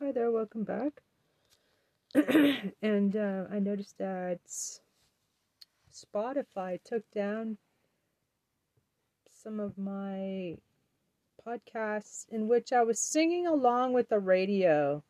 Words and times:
Hi 0.00 0.12
there, 0.12 0.30
welcome 0.30 0.62
back. 0.62 1.02
and 2.82 3.16
uh, 3.16 3.46
I 3.50 3.58
noticed 3.58 3.98
that 3.98 4.38
Spotify 5.92 6.78
took 6.84 7.02
down 7.12 7.58
some 9.42 9.58
of 9.58 9.76
my 9.76 10.56
podcasts 11.44 12.26
in 12.30 12.46
which 12.46 12.72
I 12.72 12.84
was 12.84 13.00
singing 13.00 13.48
along 13.48 13.92
with 13.92 14.08
the 14.08 14.20
radio. 14.20 15.02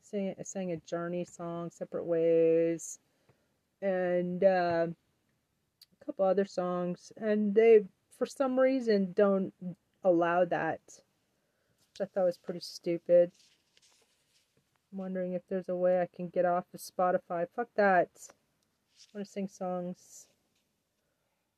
Sing, 0.00 0.34
sang 0.42 0.72
a 0.72 0.78
Journey 0.78 1.26
song, 1.26 1.68
Separate 1.70 2.06
Ways, 2.06 2.98
and 3.82 4.42
uh, 4.42 4.86
a 4.88 6.04
couple 6.06 6.24
other 6.24 6.46
songs. 6.46 7.12
And 7.18 7.54
they, 7.54 7.84
for 8.16 8.24
some 8.24 8.58
reason, 8.58 9.12
don't 9.12 9.52
allow 10.02 10.46
that. 10.46 10.80
Which 10.86 12.00
I 12.00 12.04
thought 12.06 12.24
was 12.24 12.38
pretty 12.38 12.60
stupid. 12.60 13.32
I'm 14.90 14.98
wondering 14.98 15.34
if 15.34 15.42
there's 15.48 15.68
a 15.68 15.76
way 15.76 16.00
I 16.00 16.08
can 16.14 16.28
get 16.28 16.44
off 16.44 16.64
of 16.72 16.80
Spotify. 16.80 17.46
Fuck 17.54 17.68
that. 17.76 18.08
I 18.18 19.04
want 19.14 19.26
to 19.26 19.32
sing 19.32 19.48
songs. 19.48 20.26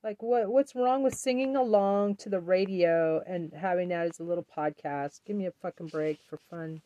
Like 0.03 0.21
what 0.21 0.49
what's 0.51 0.75
wrong 0.75 1.03
with 1.03 1.15
singing 1.15 1.55
along 1.55 2.15
to 2.17 2.29
the 2.29 2.39
radio 2.39 3.21
and 3.27 3.53
having 3.53 3.89
that 3.89 4.07
as 4.07 4.19
a 4.19 4.23
little 4.23 4.45
podcast? 4.45 5.21
Give 5.25 5.35
me 5.35 5.45
a 5.45 5.51
fucking 5.51 5.87
break 5.87 6.19
for 6.27 6.37
fun. 6.37 6.81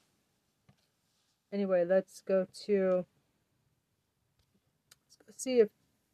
Anyway, 1.51 1.85
let's 1.85 2.21
go 2.21 2.45
to 2.65 3.05
let's 5.05 5.17
go 5.17 5.33
see 5.37 5.59
if 5.61 5.69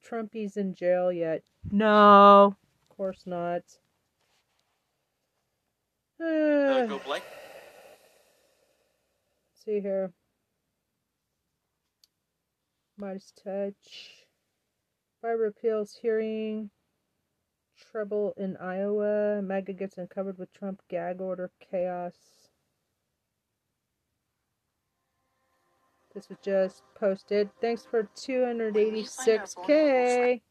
Trumpy's 0.08 0.58
in 0.58 0.76
jail 0.76 1.12
yet. 1.12 1.44
No, 1.72 2.56
of 2.56 2.96
course 2.96 3.24
not. 3.26 3.64
Uh, 6.20 6.86
Go 6.86 7.02
Blake. 7.04 7.24
see 9.56 9.80
here. 9.80 10.12
Midas 13.02 13.34
touch. 13.44 14.26
Fire 15.22 15.48
appeals 15.48 15.98
hearing. 16.00 16.70
Trouble 17.92 18.36
in 18.38 18.56
Iowa. 18.58 19.42
MAGA 19.42 19.74
gets 19.74 19.98
uncovered 19.98 20.38
with 20.38 20.54
Trump 20.54 20.84
gag 20.88 21.20
order 21.20 21.50
chaos. 21.72 22.14
This 26.14 26.30
was 26.30 26.38
just 26.44 26.84
posted. 26.94 27.50
Thanks 27.60 27.88
for 27.90 28.08
286k. 28.16 30.42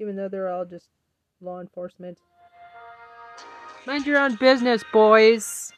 Even 0.00 0.16
though 0.16 0.28
they're 0.28 0.48
all 0.48 0.64
just 0.64 0.88
law 1.42 1.60
enforcement. 1.60 2.16
Mind 3.86 4.06
your 4.06 4.18
own 4.18 4.36
business, 4.36 4.82
boys. 4.92 5.74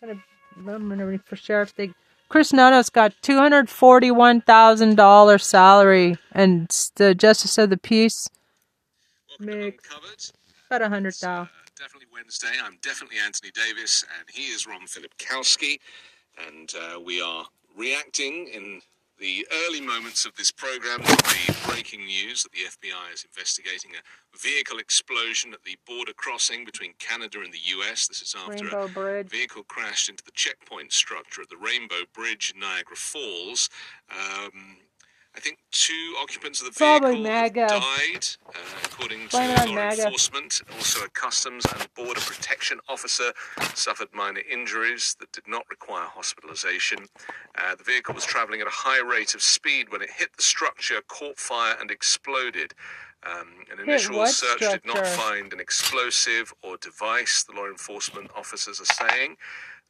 Kind 0.00 0.12
of, 0.12 0.18
I'm 0.56 0.88
gonna 0.88 1.18
for 1.18 1.34
sheriff's 1.34 1.72
thing. 1.72 1.96
Chris 2.30 2.52
Nanos 2.52 2.90
got 2.90 3.12
two 3.22 3.36
hundred 3.38 3.68
forty-one 3.68 4.40
thousand 4.40 4.94
dollars 4.94 5.44
salary, 5.44 6.16
and 6.32 6.68
the 6.94 7.14
justice 7.14 7.58
of 7.58 7.70
the 7.70 7.76
peace 7.76 8.28
Makes 9.40 9.88
about 10.68 10.82
a 10.82 10.88
hundred 10.88 11.08
It's, 11.08 11.24
uh, 11.24 11.46
definitely 11.76 12.06
Wednesday. 12.12 12.52
I'm 12.62 12.78
definitely 12.82 13.16
Anthony 13.24 13.50
Davis, 13.50 14.04
and 14.18 14.28
he 14.30 14.44
is 14.44 14.66
Ron 14.66 14.82
Filipkowski, 14.82 15.80
and 16.46 16.72
uh, 16.80 17.00
we 17.00 17.20
are 17.20 17.46
reacting 17.76 18.48
in 18.48 18.80
the 19.20 19.46
early 19.66 19.80
moments 19.80 20.24
of 20.24 20.34
this 20.36 20.50
program 20.50 21.00
the 21.02 21.56
breaking 21.66 22.04
news 22.06 22.42
that 22.42 22.52
the 22.52 22.60
FBI 22.88 23.12
is 23.12 23.24
investigating 23.24 23.92
a 23.92 24.38
vehicle 24.38 24.78
explosion 24.78 25.52
at 25.52 25.62
the 25.62 25.76
border 25.86 26.14
crossing 26.14 26.64
between 26.64 26.94
Canada 26.98 27.40
and 27.44 27.52
the 27.52 27.60
US. 27.78 28.08
This 28.08 28.22
is 28.22 28.34
after 28.34 28.66
a 28.76 28.88
Bridge. 28.88 29.28
vehicle 29.28 29.62
crashed 29.64 30.08
into 30.08 30.24
the 30.24 30.32
checkpoint 30.32 30.92
structure 30.92 31.42
at 31.42 31.50
the 31.50 31.56
Rainbow 31.58 32.02
Bridge 32.14 32.52
in 32.54 32.60
Niagara 32.60 32.96
Falls. 32.96 33.68
Um, 34.10 34.78
I 35.36 35.40
think 35.40 35.58
two 35.70 36.14
occupants 36.20 36.60
of 36.60 36.66
the 36.66 36.72
vehicle 36.72 37.22
died, 37.80 38.26
uh, 38.48 38.88
according 39.00 39.28
to 39.28 39.36
Blame 39.36 39.50
it 39.50 39.60
on 39.60 39.68
law 39.68 39.74
MAGA. 39.74 40.02
enforcement. 40.02 40.62
Also, 40.74 41.04
a 41.04 41.08
customs 41.10 41.64
and 41.74 41.94
border 41.94 42.20
protection 42.20 42.78
officer 42.88 43.32
suffered 43.74 44.08
minor 44.12 44.42
injuries 44.50 45.16
that 45.20 45.32
did 45.32 45.48
not 45.48 45.64
require 45.70 46.04
hospitalization. 46.06 46.98
Uh, 47.58 47.74
the 47.74 47.84
vehicle 47.84 48.14
was 48.14 48.24
traveling 48.24 48.60
at 48.60 48.66
a 48.66 48.70
high 48.70 49.00
rate 49.00 49.34
of 49.34 49.42
speed 49.42 49.90
when 49.90 50.02
it 50.02 50.10
hit 50.10 50.28
the 50.36 50.42
structure, 50.42 51.00
caught 51.08 51.38
fire, 51.38 51.76
and 51.80 51.90
exploded. 51.90 52.74
Um, 53.22 53.48
an 53.72 53.80
initial 53.80 54.26
search 54.26 54.60
did 54.60 54.84
not 54.86 55.06
find 55.06 55.52
an 55.52 55.60
explosive 55.60 56.52
or 56.62 56.76
device, 56.78 57.42
the 57.42 57.52
law 57.54 57.66
enforcement 57.66 58.30
officers 58.36 58.80
are 58.80 59.08
saying. 59.08 59.36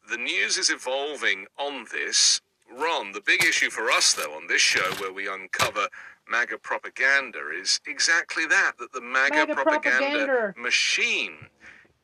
The 0.08 0.16
news 0.16 0.56
is 0.56 0.70
evolving 0.70 1.46
on 1.58 1.86
this. 1.92 2.40
Ron, 2.72 3.12
the 3.12 3.20
big 3.20 3.44
issue 3.44 3.70
for 3.70 3.90
us, 3.90 4.14
though, 4.14 4.34
on 4.34 4.46
this 4.46 4.62
show 4.62 4.92
where 5.00 5.12
we 5.12 5.28
uncover 5.28 5.88
MAGA 6.30 6.58
propaganda 6.58 7.40
is 7.60 7.80
exactly 7.86 8.46
that 8.46 8.72
that 8.78 8.92
the 8.92 9.00
MAGA, 9.00 9.34
MAGA 9.34 9.54
propaganda, 9.54 9.98
propaganda. 9.98 10.54
machine 10.56 11.32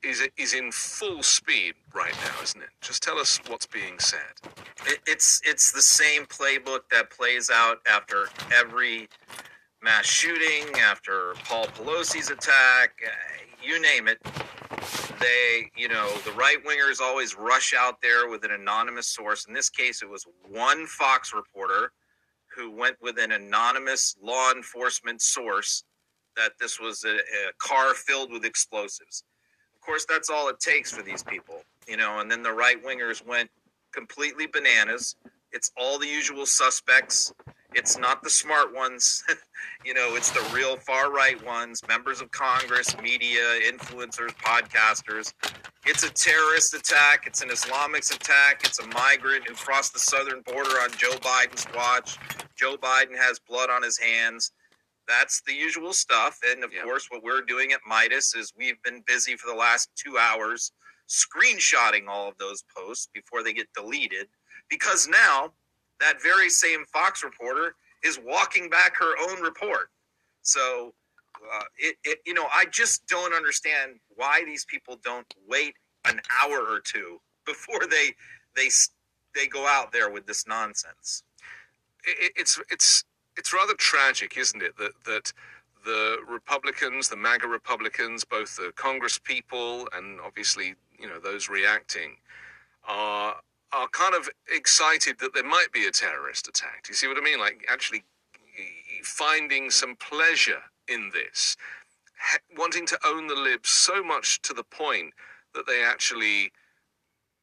is, 0.03 0.26
is 0.37 0.53
in 0.53 0.72
full 0.72 1.22
speed 1.22 1.75
right 1.94 2.14
now, 2.25 2.42
isn't 2.42 2.60
it? 2.60 2.69
Just 2.81 3.03
tell 3.03 3.19
us 3.19 3.41
what's 3.47 3.66
being 3.66 3.98
said. 3.98 4.20
It, 4.86 4.98
it's 5.06 5.41
it's 5.44 5.72
the 5.72 5.81
same 5.81 6.26
playbook 6.26 6.81
that 6.91 7.10
plays 7.10 7.50
out 7.53 7.78
after 7.88 8.28
every 8.54 9.09
mass 9.82 10.06
shooting, 10.06 10.75
after 10.81 11.34
Paul 11.44 11.66
Pelosi's 11.66 12.31
attack, 12.31 12.98
uh, 13.06 13.10
you 13.62 13.81
name 13.81 14.09
it. 14.09 14.19
They, 15.20 15.70
you 15.76 15.88
know, 15.88 16.10
the 16.25 16.32
right 16.32 16.59
wingers 16.65 17.00
always 17.00 17.36
rush 17.36 17.75
out 17.75 18.03
there 18.03 18.28
with 18.28 18.44
an 18.44 18.50
anonymous 18.50 19.06
source. 19.06 19.47
In 19.47 19.54
this 19.54 19.70
case, 19.70 20.03
it 20.03 20.10
was 20.10 20.26
one 20.50 20.86
Fox 20.86 21.32
reporter 21.32 21.92
who 22.56 22.70
went 22.70 22.96
with 23.00 23.18
an 23.18 23.32
anonymous 23.32 24.16
law 24.22 24.50
enforcement 24.52 25.20
source 25.20 25.84
that 26.36 26.52
this 26.60 26.80
was 26.80 27.04
a, 27.04 27.16
a 27.16 27.52
car 27.58 27.94
filled 27.94 28.30
with 28.30 28.44
explosives. 28.44 29.24
Of 29.74 29.80
course, 29.80 30.06
that's 30.08 30.30
all 30.30 30.48
it 30.48 30.60
takes 30.60 30.90
for 30.90 31.02
these 31.02 31.22
people, 31.22 31.62
you 31.88 31.96
know. 31.96 32.20
And 32.20 32.30
then 32.30 32.42
the 32.42 32.52
right 32.52 32.82
wingers 32.82 33.24
went 33.24 33.50
completely 33.92 34.46
bananas. 34.46 35.16
It's 35.52 35.70
all 35.76 35.98
the 35.98 36.08
usual 36.08 36.44
suspects. 36.44 37.32
It's 37.74 37.98
not 37.98 38.22
the 38.22 38.30
smart 38.30 38.74
ones. 38.74 39.22
you 39.84 39.94
know, 39.94 40.16
it's 40.16 40.30
the 40.30 40.46
real 40.54 40.76
far 40.76 41.12
right 41.12 41.42
ones, 41.44 41.82
members 41.88 42.20
of 42.20 42.30
Congress, 42.30 42.96
media, 43.00 43.42
influencers, 43.70 44.34
podcasters. 44.36 45.32
It's 45.84 46.02
a 46.02 46.10
terrorist 46.10 46.74
attack. 46.74 47.24
It's 47.26 47.42
an 47.42 47.50
Islamic 47.50 48.02
attack. 48.02 48.62
It's 48.64 48.80
a 48.80 48.86
migrant 48.88 49.46
who 49.48 49.54
crossed 49.54 49.92
the 49.92 50.00
southern 50.00 50.40
border 50.42 50.80
on 50.80 50.90
Joe 50.92 51.16
Biden's 51.20 51.66
watch. 51.74 52.18
Joe 52.56 52.76
Biden 52.76 53.16
has 53.16 53.38
blood 53.40 53.70
on 53.70 53.82
his 53.82 53.98
hands. 53.98 54.52
That's 55.08 55.42
the 55.42 55.54
usual 55.54 55.92
stuff. 55.92 56.38
And 56.46 56.64
of 56.64 56.72
Yeah. 56.72 56.82
course, 56.84 57.10
what 57.10 57.22
we're 57.22 57.42
doing 57.42 57.72
at 57.72 57.80
Midas 57.86 58.34
is 58.34 58.52
we've 58.56 58.82
been 58.82 59.02
busy 59.02 59.36
for 59.36 59.48
the 59.48 59.54
last 59.54 59.90
two 59.96 60.18
hours 60.18 60.72
screenshotting 61.08 62.08
all 62.08 62.28
of 62.28 62.38
those 62.38 62.64
posts 62.76 63.08
before 63.14 63.42
they 63.42 63.52
get 63.52 63.72
deleted 63.74 64.28
because 64.70 65.08
now 65.08 65.54
that 66.00 66.22
very 66.22 66.50
same 66.50 66.84
Fox 66.86 67.24
reporter 67.24 67.76
is 68.04 68.18
walking 68.18 68.70
back 68.70 68.96
her 68.98 69.14
own 69.30 69.42
report. 69.42 69.90
So, 70.42 70.94
uh, 71.52 71.64
it, 71.78 71.96
it, 72.04 72.20
you 72.26 72.34
know, 72.34 72.48
I 72.54 72.66
just 72.66 73.06
don't 73.08 73.34
understand 73.34 74.00
why 74.10 74.44
these 74.44 74.64
people 74.66 74.96
don't 75.04 75.32
wait 75.48 75.74
an 76.06 76.20
hour 76.42 76.60
or 76.60 76.80
two 76.80 77.20
before 77.46 77.86
they 77.90 78.14
they 78.56 78.70
they 79.34 79.46
go 79.48 79.66
out 79.66 79.92
there 79.92 80.10
with 80.10 80.26
this 80.26 80.46
nonsense. 80.46 81.24
It, 82.06 82.32
it's 82.36 82.60
it's 82.70 83.04
it's 83.36 83.52
rather 83.52 83.74
tragic, 83.74 84.36
isn't 84.36 84.62
it, 84.62 84.76
that 84.78 84.92
that 85.04 85.32
the 85.84 86.18
Republicans, 86.28 87.08
the 87.08 87.16
MAGA 87.16 87.46
Republicans, 87.46 88.24
both 88.24 88.56
the 88.56 88.72
Congress 88.76 89.18
people 89.18 89.88
and 89.94 90.20
obviously 90.20 90.74
you 90.98 91.08
know 91.08 91.20
those 91.20 91.48
reacting, 91.48 92.16
are 92.88 93.36
are 93.72 93.88
kind 93.88 94.14
of 94.14 94.28
excited 94.54 95.18
that 95.20 95.34
there 95.34 95.44
might 95.44 95.72
be 95.72 95.86
a 95.86 95.91
terrorist 95.91 96.48
attack. 96.48 96.84
Do 96.84 96.91
you 96.91 96.94
see 96.94 97.08
what 97.08 97.18
I 97.18 97.20
mean? 97.20 97.41
Like 97.41 97.66
actually 97.68 98.04
finding 99.02 99.70
some 99.70 99.97
pleasure 99.97 100.62
in 100.88 101.10
this, 101.12 101.56
wanting 102.56 102.86
to 102.86 102.98
own 103.04 103.26
the 103.26 103.34
libs 103.34 103.70
so 103.70 104.02
much 104.02 104.41
to 104.42 104.54
the 104.54 104.64
point 104.64 105.14
that 105.54 105.66
they 105.66 105.82
actually 105.84 106.52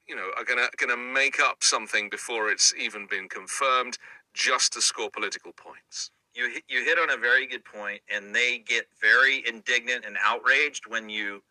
you 0.07 0.15
know, 0.15 0.31
are 0.37 0.43
gonna 0.43 0.67
gonna 0.77 0.97
make 0.97 1.39
up 1.39 1.63
something 1.63 2.09
before 2.09 2.49
it's 2.49 2.73
even 2.77 3.07
been 3.07 3.29
confirmed, 3.29 3.97
just 4.33 4.73
to 4.73 4.81
score 4.81 5.09
political 5.09 5.51
points. 5.53 6.11
You 6.35 6.49
you 6.67 6.83
hit 6.83 6.97
on 6.97 7.11
a 7.11 7.17
very 7.17 7.45
good 7.47 7.63
point, 7.65 8.01
and 8.13 8.33
they 8.33 8.59
get 8.59 8.87
very 8.99 9.43
indignant 9.47 10.05
and 10.05 10.17
outraged 10.23 10.85
when 10.87 11.09
you 11.09 11.43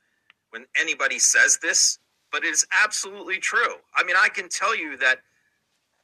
when 0.50 0.66
anybody 0.78 1.18
says 1.18 1.58
this. 1.62 1.98
But 2.32 2.44
it 2.44 2.48
is 2.48 2.66
absolutely 2.82 3.38
true. 3.38 3.76
I 3.94 4.04
mean, 4.04 4.16
I 4.18 4.28
can 4.28 4.48
tell 4.48 4.76
you 4.76 4.96
that 4.98 5.18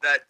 that 0.03 0.21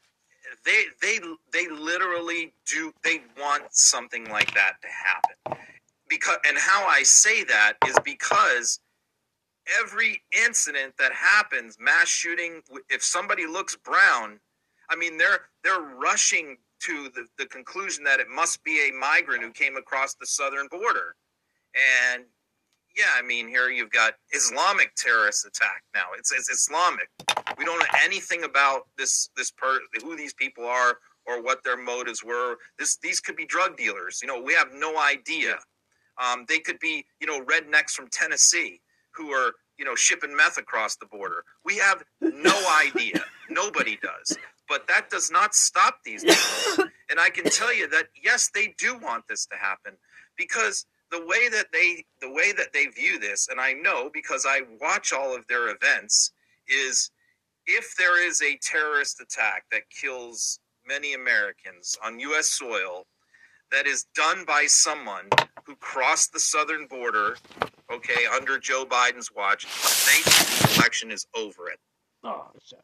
they 0.64 0.84
they 1.02 1.18
they 1.52 1.68
literally 1.68 2.52
do 2.66 2.92
they 3.04 3.22
want 3.38 3.64
something 3.70 4.30
like 4.30 4.54
that 4.54 4.74
to 4.82 4.88
happen 4.88 5.58
because 6.08 6.38
and 6.46 6.56
how 6.56 6.86
I 6.86 7.02
say 7.02 7.44
that 7.44 7.74
is 7.86 7.98
because 8.04 8.80
every 9.80 10.22
incident 10.46 10.94
that 10.98 11.12
happens, 11.12 11.76
mass 11.78 12.08
shooting, 12.08 12.62
if 12.88 13.02
somebody 13.02 13.46
looks 13.46 13.76
brown, 13.76 14.40
I 14.90 14.96
mean, 14.96 15.18
they're 15.18 15.47
they're 15.68 15.80
rushing 15.80 16.56
to 16.80 17.10
the, 17.14 17.26
the 17.38 17.46
conclusion 17.46 18.04
that 18.04 18.20
it 18.20 18.28
must 18.28 18.62
be 18.64 18.88
a 18.88 18.92
migrant 18.98 19.42
who 19.42 19.50
came 19.50 19.76
across 19.76 20.14
the 20.14 20.26
southern 20.26 20.68
border. 20.68 21.16
And 22.14 22.24
yeah, 22.96 23.10
I 23.16 23.22
mean, 23.22 23.48
here 23.48 23.68
you've 23.68 23.90
got 23.90 24.14
Islamic 24.32 24.94
terrorist 24.96 25.46
attack 25.46 25.82
now. 25.94 26.06
It's, 26.16 26.32
it's 26.32 26.50
Islamic. 26.50 27.08
We 27.58 27.64
don't 27.64 27.78
know 27.78 27.98
anything 28.02 28.44
about 28.44 28.82
this 28.96 29.30
this 29.36 29.50
per 29.50 29.80
who 30.02 30.16
these 30.16 30.32
people 30.34 30.64
are 30.64 30.98
or 31.26 31.42
what 31.42 31.62
their 31.64 31.76
motives 31.76 32.24
were. 32.24 32.56
This 32.78 32.96
these 33.02 33.20
could 33.20 33.36
be 33.36 33.44
drug 33.44 33.76
dealers. 33.76 34.20
You 34.22 34.28
know, 34.28 34.40
we 34.40 34.54
have 34.54 34.68
no 34.74 34.98
idea. 34.98 35.58
Um, 36.22 36.46
they 36.48 36.58
could 36.58 36.78
be, 36.80 37.04
you 37.20 37.26
know, 37.26 37.44
rednecks 37.44 37.90
from 37.90 38.08
Tennessee 38.08 38.80
who 39.12 39.30
are, 39.30 39.52
you 39.78 39.84
know, 39.84 39.94
shipping 39.94 40.34
meth 40.34 40.58
across 40.58 40.96
the 40.96 41.06
border. 41.06 41.44
We 41.64 41.76
have 41.78 42.02
no 42.20 42.56
idea. 42.86 43.20
Nobody 43.50 43.98
does. 44.02 44.36
But 44.68 44.88
that 44.88 45.10
does 45.10 45.30
not 45.30 45.54
stop 45.54 46.00
these 46.04 46.24
people. 46.24 46.86
And 47.10 47.20
I 47.20 47.30
can 47.30 47.44
tell 47.44 47.74
you 47.74 47.88
that 47.88 48.08
yes, 48.22 48.50
they 48.54 48.74
do 48.78 48.98
want 48.98 49.28
this 49.28 49.46
to 49.46 49.56
happen 49.56 49.94
because 50.36 50.86
the 51.10 51.24
way 51.26 51.48
that 51.48 51.66
they 51.72 52.04
the 52.20 52.30
way 52.30 52.52
that 52.52 52.72
they 52.74 52.86
view 52.86 53.18
this, 53.18 53.48
and 53.50 53.60
I 53.60 53.72
know 53.72 54.10
because 54.12 54.46
I 54.48 54.62
watch 54.80 55.12
all 55.12 55.34
of 55.34 55.46
their 55.48 55.70
events, 55.70 56.32
is 56.68 57.10
if 57.66 57.94
there 57.96 58.26
is 58.26 58.42
a 58.42 58.58
terrorist 58.62 59.20
attack 59.20 59.64
that 59.72 59.90
kills 59.90 60.60
many 60.86 61.14
Americans 61.14 61.96
on 62.04 62.20
U.S. 62.20 62.48
soil 62.48 63.06
that 63.72 63.86
is 63.86 64.06
done 64.14 64.44
by 64.46 64.66
someone 64.66 65.28
who 65.64 65.76
crossed 65.76 66.32
the 66.32 66.40
southern 66.40 66.86
border, 66.86 67.36
okay, 67.92 68.26
under 68.34 68.58
Joe 68.58 68.84
Biden's 68.86 69.30
watch, 69.36 69.64
they 69.66 70.22
think 70.22 70.72
the 70.72 70.80
election 70.80 71.10
is 71.10 71.26
over 71.36 71.68
it. 71.68 71.78
Oh, 72.24 72.48
shit. 72.64 72.80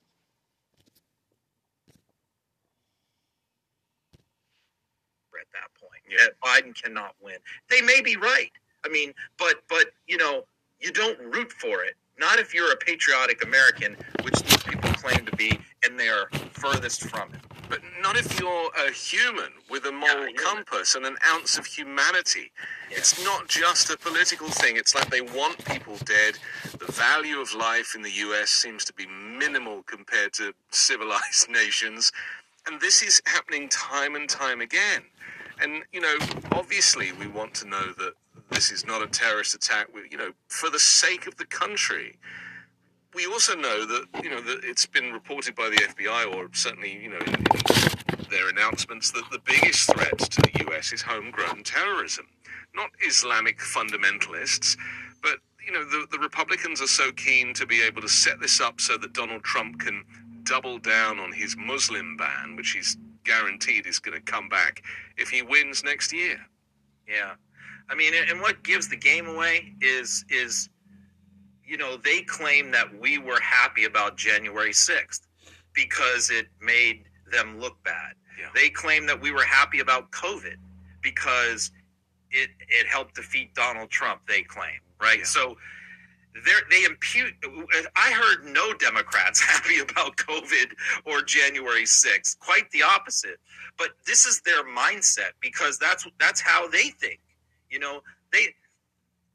At 5.41 5.47
that 5.53 5.81
point, 5.81 5.94
yeah. 6.09 6.19
that 6.25 6.41
Biden 6.41 6.75
cannot 6.81 7.15
win. 7.23 7.37
They 7.71 7.81
may 7.81 8.01
be 8.01 8.17
right. 8.17 8.51
I 8.85 8.89
mean, 8.89 9.13
but 9.39 9.63
but 9.69 9.87
you 10.07 10.17
know, 10.17 10.45
you 10.81 10.93
don't 10.93 11.19
root 11.21 11.53
for 11.53 11.83
it. 11.85 11.95
Not 12.19 12.39
if 12.39 12.55
you're 12.55 12.71
a 12.71 12.77
patriotic 12.77 13.45
American, 13.45 13.97
which 14.23 14.35
these 14.43 14.63
people 14.63 14.91
claim 14.93 15.27
to 15.27 15.37
be, 15.37 15.59
and 15.85 15.99
they 15.99 16.09
are 16.09 16.29
furthest 16.53 17.03
from 17.09 17.33
it. 17.35 17.41
But 17.69 17.81
not 18.03 18.17
if 18.17 18.39
you're 18.39 18.71
a 18.87 18.93
human 18.93 19.51
with 19.69 19.87
a 19.87 19.93
moral 19.93 20.29
yeah, 20.29 20.37
compass 20.37 20.95
and 20.95 21.07
an 21.07 21.17
ounce 21.27 21.59
of 21.59 21.67
humanity. 21.67 22.53
Yeah. 22.91 22.99
It's 22.99 23.25
not 23.25 23.49
just 23.49 23.91
a 23.91 23.97
political 23.97 24.49
thing. 24.49 24.77
It's 24.77 24.95
like 24.95 25.11
they 25.11 25.23
want 25.23 25.65
people 25.65 25.97
dead. 26.05 26.39
The 26.79 26.93
value 26.93 27.41
of 27.41 27.53
life 27.55 27.95
in 27.97 28.03
the 28.03 28.11
US 28.11 28.51
seems 28.51 28.85
to 28.85 28.93
be 28.93 29.07
minimal 29.07 29.83
compared 29.85 30.35
to 30.35 30.55
civilized 30.71 31.49
nations. 31.51 32.13
And 32.67 32.81
this 32.81 33.03
is 33.03 33.21
happening 33.27 33.69
time 33.69 34.15
and 34.15 34.29
time 34.29 34.61
again. 34.61 35.03
And, 35.63 35.83
you 35.93 36.01
know, 36.01 36.17
obviously 36.53 37.13
we 37.13 37.27
want 37.27 37.55
to 37.55 37.69
know 37.69 37.93
that 37.99 38.15
this 38.51 38.71
is 38.71 38.87
not 38.87 39.03
a 39.03 39.07
terrorist 39.07 39.55
attack, 39.55 39.89
you 40.11 40.17
know, 40.17 40.33
for 40.49 40.71
the 40.71 40.79
sake 40.79 41.27
of 41.27 41.37
the 41.37 41.47
country 41.47 42.19
we 43.15 43.27
also 43.27 43.55
know 43.55 43.87
that 43.87 44.07
you 44.23 44.31
know 44.31 44.41
that 44.41 44.61
it's 44.65 44.87
been 44.87 45.13
reported 45.13 45.55
by 45.55 45.69
the 45.69 45.77
FBI, 45.77 46.35
or 46.35 46.49
certainly 46.53 46.93
you 46.93 47.11
know 47.11 47.19
in, 47.19 47.35
in 47.35 48.27
their 48.31 48.49
announcements, 48.49 49.13
that 49.13 49.25
the 49.31 49.39
biggest 49.45 49.93
threat 49.93 50.19
to 50.19 50.43
the 50.43 50.65
U.S. 50.67 50.93
is 50.93 51.03
homegrown 51.03 51.63
terrorism, 51.63 52.27
not 52.75 52.91
Islamic 53.07 53.59
fundamentalists, 53.59 54.77
but 55.23 55.39
you 55.65 55.73
know 55.73 55.85
the, 55.85 56.07
the 56.11 56.19
Republicans 56.19 56.83
are 56.83 56.89
so 56.89 57.13
keen 57.13 57.55
to 57.55 57.67
be 57.67 57.81
able 57.83 58.03
to 58.03 58.09
set 58.09 58.41
this 58.41 58.61
up 58.61 58.81
so 58.81 58.99
that 58.99 59.13
Donald 59.13 59.45
Trump 59.45 59.81
can 59.81 60.05
double 60.43 60.79
down 60.79 61.19
on 61.19 61.33
his 61.33 61.57
Muslim 61.57 62.17
ban, 62.17 62.57
which 62.57 62.73
he's 62.73 62.97
guaranteed 63.25 63.87
he's 63.87 63.99
going 63.99 64.19
to 64.19 64.33
come 64.33 64.49
back 64.49 64.83
if 65.17 65.31
he 65.31 65.43
wins 65.43 65.83
next 65.85 66.13
year. 66.13 66.39
Yeah, 67.09 67.33
I 67.91 67.95
mean, 67.95 68.15
and 68.15 68.41
what 68.41 68.63
gives 68.63 68.89
the 68.89 68.97
game 68.97 69.27
away 69.27 69.75
is 69.81 70.25
is 70.29 70.69
you 71.67 71.77
know, 71.77 71.97
they 71.97 72.21
claim 72.23 72.71
that 72.73 72.87
we 73.01 73.19
were 73.19 73.41
happy 73.41 73.85
about 73.85 74.17
January 74.17 74.73
6th 74.73 75.21
because 75.73 76.31
it 76.31 76.47
made 76.61 77.05
them 77.31 77.59
look 77.59 77.83
bad. 77.85 78.15
Yeah. 78.39 78.49
They 78.55 78.69
claim 78.69 79.07
that 79.07 79.21
we 79.21 79.31
were 79.31 79.45
happy 79.45 79.81
about 79.81 80.11
COVID 80.11 80.57
because 81.03 81.71
it 82.31 82.51
it 82.69 82.87
helped 82.87 83.15
defeat 83.15 83.55
Donald 83.55 83.91
Trump. 83.91 84.23
They 84.27 84.43
claim, 84.43 84.81
right? 85.01 85.21
Yeah. 85.21 85.25
So 85.25 85.57
they 86.71 86.85
impute. 86.85 87.33
I 87.97 88.11
heard 88.13 88.45
no 88.53 88.75
Democrats 88.75 89.41
happy 89.45 89.79
about 89.79 90.17
COVID 90.17 90.73
or 91.05 91.23
January 91.23 91.85
6th. 91.85 92.39
Quite 92.39 92.71
the 92.71 92.83
opposite. 92.83 93.39
But 93.79 93.91
this 94.07 94.25
is 94.27 94.41
their 94.41 94.65
mindset 94.65 95.33
because 95.41 95.79
that's 95.79 96.07
that's 96.19 96.41
how 96.41 96.69
they 96.69 96.89
think. 96.91 97.21
You 97.71 97.79
know, 97.79 98.01
they 98.33 98.49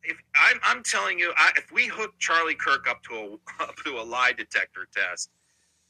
if 0.04 0.18
I'm, 0.36 0.60
I'm 0.64 0.84
telling 0.84 1.20
you, 1.20 1.34
I, 1.36 1.52
if 1.58 1.72
we 1.72 1.88
hook 1.88 2.14
Charlie 2.20 2.56
Kirk 2.56 2.90
up 2.90 3.04
to 3.04 3.14
a 3.16 3.64
up 3.64 3.76
to 3.86 4.00
a 4.00 4.04
lie 4.04 4.34
detector 4.34 4.88
test, 4.94 5.30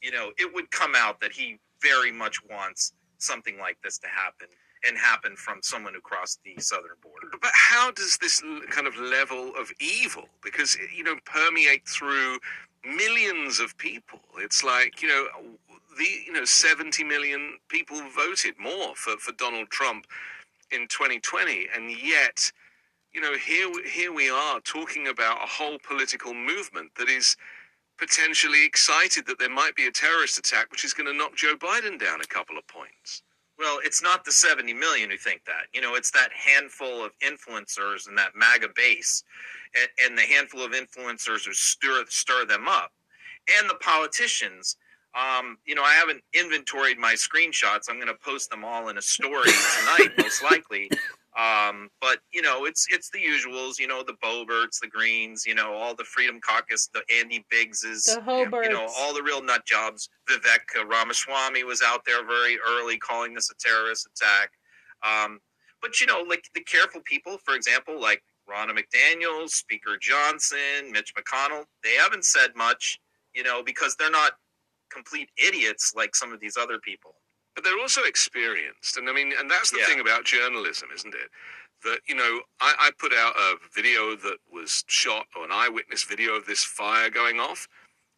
you 0.02 0.12
know, 0.12 0.32
it 0.38 0.54
would 0.54 0.70
come 0.72 0.94
out 0.96 1.20
that 1.22 1.32
he 1.32 1.60
very 1.82 2.12
much 2.12 2.40
wants 2.50 2.94
something 3.18 3.58
like 3.58 3.78
this 3.84 3.98
to 4.00 4.08
happen 4.08 4.48
and 4.86 4.98
happen 4.98 5.36
from 5.36 5.60
someone 5.62 5.94
who 5.94 6.02
crossed 6.02 6.40
the 6.44 6.62
southern 6.62 6.98
border. 7.02 7.28
But 7.42 7.52
how 7.54 7.92
does 7.92 8.18
this 8.18 8.42
kind 8.70 8.88
of 8.88 8.98
level 8.98 9.54
of 9.60 9.72
evil, 9.80 10.30
because 10.44 10.78
you 10.96 11.04
know, 11.04 11.16
permeate 11.26 11.88
through 11.88 12.40
millions 12.86 13.60
of 13.60 13.78
people? 13.78 14.20
It's 14.38 14.64
like 14.64 15.02
you 15.02 15.10
know, 15.10 15.28
the 15.98 16.08
you 16.26 16.34
know, 16.34 16.46
seventy 16.46 17.04
million 17.04 17.58
people 17.68 17.98
voted 18.16 18.56
more 18.60 18.96
for 18.96 19.18
for 19.18 19.34
Donald 19.34 19.70
Trump 19.70 20.06
in 20.72 20.88
2020, 20.88 21.68
and 21.76 21.92
yet 21.92 22.52
you 23.14 23.22
know, 23.22 23.34
here 23.36 23.70
here 23.86 24.14
we 24.14 24.30
are 24.30 24.60
talking 24.62 25.08
about 25.08 25.44
a 25.44 25.48
whole 25.48 25.78
political 25.80 26.34
movement 26.34 26.92
that 26.98 27.10
is 27.10 27.36
potentially 27.98 28.66
excited 28.66 29.26
that 29.28 29.40
there 29.40 29.50
might 29.50 29.76
be 29.76 29.86
a 29.86 29.92
terrorist 29.92 30.38
attack, 30.38 30.72
which 30.72 30.86
is 30.86 30.94
going 30.94 31.08
to 31.08 31.14
knock 31.14 31.36
Joe 31.36 31.56
Biden 31.56 32.00
down 32.00 32.22
a 32.22 32.28
couple 32.28 32.58
of 32.58 32.66
points. 32.68 33.24
Well, 33.60 33.80
it's 33.84 34.02
not 34.02 34.24
the 34.24 34.32
70 34.32 34.74
million 34.74 35.12
who 35.12 35.18
think 35.18 35.44
that. 35.46 35.66
You 35.74 35.82
know, 35.82 35.96
it's 35.96 36.12
that 36.12 36.30
handful 36.34 37.04
of 37.04 37.12
influencers 37.20 38.08
and 38.08 38.18
that 38.18 38.32
MAGA 38.36 38.70
base, 38.76 39.24
and, 39.76 39.90
and 40.06 40.18
the 40.18 40.24
handful 40.24 40.64
of 40.64 40.72
influencers 40.72 41.46
who 41.46 41.54
stir 41.54 42.06
stir 42.08 42.46
them 42.46 42.68
up, 42.68 42.92
and 43.60 43.70
the 43.70 43.76
politicians. 43.76 44.78
Um, 45.16 45.58
you 45.66 45.76
know, 45.76 45.84
I 45.84 45.94
haven't 45.94 46.22
inventoried 46.34 47.00
my 47.00 47.16
screenshots. 47.16 47.90
I'm 47.90 47.96
going 47.96 48.08
to 48.08 48.14
post 48.24 48.52
them 48.52 48.64
all 48.64 48.90
in 48.90 48.98
a 48.98 49.02
story 49.02 49.50
tonight, 49.80 50.12
most 50.18 50.44
likely. 50.44 50.90
Um, 51.40 51.90
but 52.02 52.20
you 52.34 52.42
know, 52.42 52.66
it's 52.66 52.88
it's 52.90 53.10
the 53.12 53.20
usuals. 53.20 53.80
You 53.80 53.88
know, 53.88 54.04
the 54.04 54.18
Boeberts, 54.24 54.80
the 54.82 54.88
Greens. 54.88 55.46
You 55.46 55.56
know, 55.56 55.74
all 55.74 55.96
the 55.96 56.04
Freedom 56.04 56.40
Caucus, 56.42 56.90
the 56.94 57.02
Andy 57.18 57.46
Biggses. 57.50 58.04
The 58.04 58.22
Hobarts. 58.22 58.66
You 58.66 58.74
know, 58.74 58.88
all 58.98 59.14
the 59.14 59.24
real 59.24 59.42
nut 59.42 59.66
jobs. 59.66 60.10
Vivek 60.30 60.90
Ramaswamy 60.90 61.64
was 61.64 61.82
out 61.86 62.02
there 62.06 62.26
very 62.26 62.58
early, 62.68 62.98
calling 62.98 63.34
this 63.34 63.50
a 63.50 63.56
terrorist 63.56 64.08
attack. 64.08 64.50
Um, 65.06 65.40
but 65.82 66.02
you 66.02 66.08
know, 66.08 66.26
like 66.28 66.44
the 66.54 66.62
careful 66.62 67.02
people, 67.06 67.38
for 67.46 67.56
example, 67.56 68.02
like 68.02 68.22
Ronna 68.50 68.78
McDaniel, 68.78 69.48
Speaker 69.48 69.98
Johnson, 70.02 70.92
Mitch 70.92 71.14
McConnell, 71.16 71.64
they 71.84 71.94
haven't 71.94 72.26
said 72.26 72.50
much. 72.56 73.00
You 73.34 73.44
know, 73.44 73.64
because 73.64 73.96
they're 73.96 74.12
not 74.12 74.34
complete 74.92 75.30
idiots 75.38 75.94
like 75.96 76.16
some 76.16 76.34
of 76.34 76.40
these 76.42 76.58
other 76.58 76.80
people 76.80 77.19
but 77.56 77.64
they're 77.64 77.80
also 77.80 78.04
experienced. 78.04 78.98
And 78.98 79.10
I 79.10 79.14
mean, 79.14 79.34
and 79.38 79.50
that's 79.50 79.72
the 79.72 79.80
yeah. 79.80 79.86
thing 79.88 80.00
about 80.00 80.26
journalism, 80.26 80.90
isn't 80.94 81.14
it? 81.14 81.30
That, 81.84 82.00
you 82.08 82.16
know, 82.16 82.42
I, 82.60 82.74
I 82.80 82.92
put 82.98 83.14
out 83.14 83.34
a 83.38 83.56
video 83.74 84.16
that 84.16 84.38
was 84.52 84.84
shot 84.88 85.28
or 85.36 85.46
an 85.46 85.52
eyewitness 85.52 86.04
video 86.04 86.34
of 86.34 86.46
this 86.46 86.64
fire 86.64 87.10
going 87.10 87.40
off. 87.40 87.68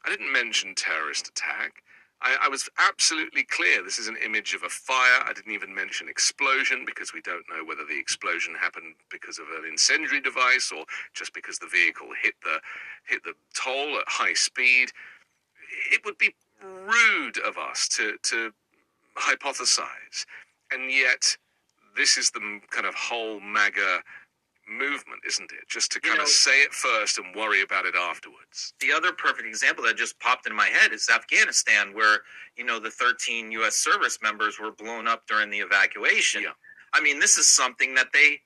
I 0.05 0.09
didn't 0.09 0.31
mention 0.31 0.73
terrorist 0.75 1.27
attack. 1.27 1.83
I, 2.23 2.37
I, 2.43 2.49
was 2.49 2.69
absolutely 2.77 3.43
clear 3.43 3.83
this 3.83 3.97
is 3.97 4.07
an 4.07 4.17
image 4.23 4.53
of 4.53 4.63
a 4.63 4.69
fire. 4.69 5.23
I 5.25 5.33
didn't 5.33 5.53
even 5.53 5.73
mention 5.73 6.07
explosion 6.07 6.83
because 6.85 7.13
we 7.13 7.21
don't 7.21 7.45
know 7.49 7.65
whether 7.65 7.83
the 7.83 7.99
explosion 7.99 8.53
happened 8.53 8.95
because 9.09 9.39
of 9.39 9.45
an 9.57 9.67
incendiary 9.69 10.21
device 10.21 10.71
or 10.75 10.85
just 11.13 11.33
because 11.33 11.57
the 11.57 11.67
vehicle 11.67 12.09
hit 12.21 12.35
the 12.43 12.59
hit 13.07 13.23
the 13.23 13.33
toll 13.55 13.97
at 13.97 14.07
high 14.07 14.33
speed. 14.33 14.91
It 15.91 16.05
would 16.05 16.17
be 16.19 16.35
rude 16.63 17.39
of 17.39 17.57
us 17.57 17.87
to 17.89 18.17
to 18.23 18.53
hypothesize. 19.17 20.25
And 20.71 20.91
yet, 20.91 21.37
this 21.97 22.17
is 22.17 22.31
the 22.31 22.59
kind 22.71 22.85
of 22.85 22.95
whole 22.95 23.39
MAGA 23.39 24.01
movement, 24.69 25.21
isn't 25.27 25.51
it? 25.51 25.67
Just 25.69 25.91
to 25.93 25.99
kind 26.01 26.13
you 26.15 26.17
know, 26.19 26.23
of 26.23 26.29
say 26.29 26.61
it 26.61 26.73
first 26.73 27.17
and 27.19 27.35
worry 27.35 27.61
about 27.63 27.85
it 27.85 27.95
afterwards. 27.95 28.73
The 28.79 28.93
other 28.93 29.11
perfect 29.11 29.47
example 29.47 29.83
that 29.85 29.97
just 29.97 30.19
popped 30.19 30.47
in 30.47 30.55
my 30.55 30.67
head 30.67 30.93
is 30.93 31.09
Afghanistan, 31.13 31.93
where, 31.93 32.19
you 32.57 32.65
know, 32.65 32.79
the 32.79 32.91
13 32.91 33.51
U.S. 33.53 33.75
service 33.75 34.19
members 34.21 34.59
were 34.59 34.71
blown 34.71 35.07
up 35.07 35.27
during 35.27 35.49
the 35.49 35.59
evacuation. 35.59 36.43
Yeah. 36.43 36.51
I 36.93 37.01
mean, 37.01 37.19
this 37.19 37.37
is 37.37 37.47
something 37.47 37.95
that 37.95 38.07
they, 38.13 38.39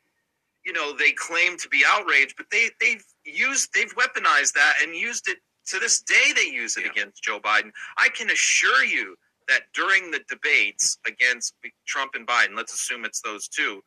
you 0.66 0.74
know, 0.74 0.94
they 0.98 1.12
claim 1.14 1.58
to 1.58 1.70
be 1.70 1.84
outraged, 1.88 2.36
but 2.38 2.48
they, 2.52 2.70
they've 2.82 3.04
used 3.26 3.72
they've 3.74 3.94
weaponized 3.96 4.54
that 4.54 4.76
and 4.84 4.96
used 4.96 5.28
it 5.28 5.38
to 5.68 5.80
this 5.80 6.02
day 6.02 6.34
they 6.36 6.50
use 6.50 6.78
it 6.78 6.86
Yeah. 6.86 6.92
against 6.92 7.24
Joe 7.24 7.40
Biden. 7.40 7.72
I 7.98 8.10
can 8.10 8.30
assure 8.30 8.86
you 8.86 9.18
that 9.48 9.62
during 9.74 10.12
the 10.12 10.22
debates 10.30 10.98
against 11.08 11.56
Trump 11.86 12.12
and 12.16 12.28
Biden, 12.28 12.56
let's 12.56 12.74
assume 12.74 13.06
it's 13.06 13.22
those 13.22 13.48
two, 13.48 13.82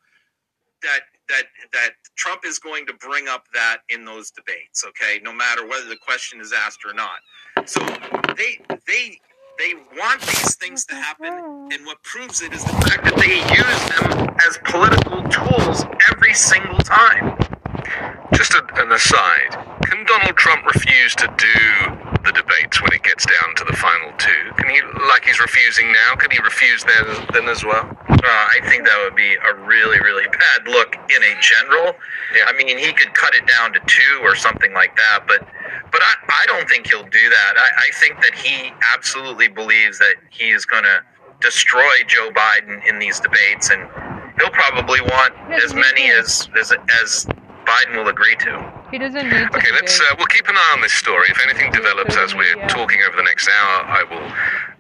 that 0.82 1.00
that 1.28 1.44
that 1.72 1.90
Trump 2.16 2.42
is 2.44 2.58
going 2.58 2.86
to 2.86 2.94
bring 2.94 3.28
up 3.28 3.44
that 3.54 3.78
in 3.88 4.04
those 4.04 4.30
debates, 4.30 4.84
okay? 4.86 5.20
No 5.22 5.32
matter 5.32 5.66
whether 5.66 5.88
the 5.88 5.96
question 5.96 6.40
is 6.40 6.52
asked 6.52 6.84
or 6.84 6.94
not. 6.94 7.18
So 7.68 7.80
they 8.36 8.58
they 8.86 9.18
they 9.58 9.74
want 9.98 10.20
these 10.22 10.56
things 10.56 10.84
to 10.86 10.94
happen 10.94 11.32
and 11.72 11.86
what 11.86 12.02
proves 12.04 12.42
it 12.42 12.52
is 12.52 12.64
the 12.64 12.70
fact 12.72 13.04
that 13.04 13.16
they 13.16 13.38
use 13.56 13.90
them 14.00 14.36
as 14.46 14.58
political 14.64 15.22
tools 15.28 15.84
every 16.12 16.34
single 16.34 16.78
time. 16.78 17.36
Just 18.88 19.12
an 19.12 19.20
aside, 19.20 19.80
can 19.82 20.04
Donald 20.06 20.36
Trump 20.36 20.64
refuse 20.64 21.14
to 21.16 21.26
do 21.36 22.16
the 22.24 22.32
debates 22.32 22.80
when 22.80 22.92
it 22.92 23.02
gets 23.02 23.26
down 23.26 23.54
to 23.56 23.64
the 23.64 23.76
final 23.76 24.12
two? 24.16 24.52
Can 24.56 24.70
he, 24.70 24.80
like 25.08 25.24
he's 25.24 25.40
refusing 25.40 25.92
now, 25.92 26.14
can 26.16 26.30
he 26.30 26.38
refuse 26.38 26.84
then, 26.84 27.26
then 27.32 27.48
as 27.48 27.64
well? 27.64 27.84
Uh, 28.08 28.16
I 28.24 28.60
think 28.64 28.86
that 28.86 29.00
would 29.04 29.14
be 29.14 29.34
a 29.34 29.54
really, 29.66 30.00
really 30.00 30.26
bad 30.28 30.68
look 30.68 30.94
in 30.94 31.22
a 31.22 31.40
general. 31.40 31.96
Yeah. 32.34 32.44
I 32.46 32.56
mean, 32.56 32.78
he 32.78 32.92
could 32.92 33.12
cut 33.14 33.34
it 33.34 33.46
down 33.46 33.74
to 33.74 33.80
two 33.86 34.20
or 34.22 34.34
something 34.34 34.72
like 34.72 34.96
that, 34.96 35.24
but 35.26 35.46
but 35.90 36.00
I, 36.02 36.14
I 36.28 36.46
don't 36.46 36.68
think 36.68 36.86
he'll 36.86 37.04
do 37.04 37.28
that. 37.28 37.54
I, 37.56 37.88
I 37.88 37.90
think 38.00 38.16
that 38.22 38.34
he 38.34 38.72
absolutely 38.94 39.48
believes 39.48 39.98
that 39.98 40.16
he 40.30 40.50
is 40.50 40.64
going 40.64 40.84
to 40.84 41.02
destroy 41.40 42.04
Joe 42.06 42.30
Biden 42.30 42.86
in 42.88 42.98
these 42.98 43.20
debates, 43.20 43.70
and 43.70 43.88
he'll 44.38 44.50
probably 44.50 45.00
want 45.00 45.34
as 45.62 45.74
many 45.74 46.10
as, 46.10 46.48
as 46.58 46.72
as 47.02 47.26
Biden 47.68 47.96
will 47.96 48.08
agree 48.08 48.36
to. 48.36 48.77
He 48.90 48.98
doesn't 48.98 49.22
need 49.22 49.30
to. 49.30 49.56
Okay, 49.56 49.70
let's. 49.72 50.00
Uh, 50.00 50.14
we'll 50.16 50.26
keep 50.26 50.48
an 50.48 50.56
eye 50.56 50.70
on 50.74 50.80
this 50.80 50.94
story. 50.94 51.26
If 51.28 51.38
anything 51.44 51.70
develops 51.72 52.16
as 52.16 52.34
we're 52.34 52.56
talking 52.68 53.00
over 53.06 53.16
the 53.16 53.22
next 53.22 53.48
hour, 53.48 53.84
I 53.84 54.02
will 54.04 54.32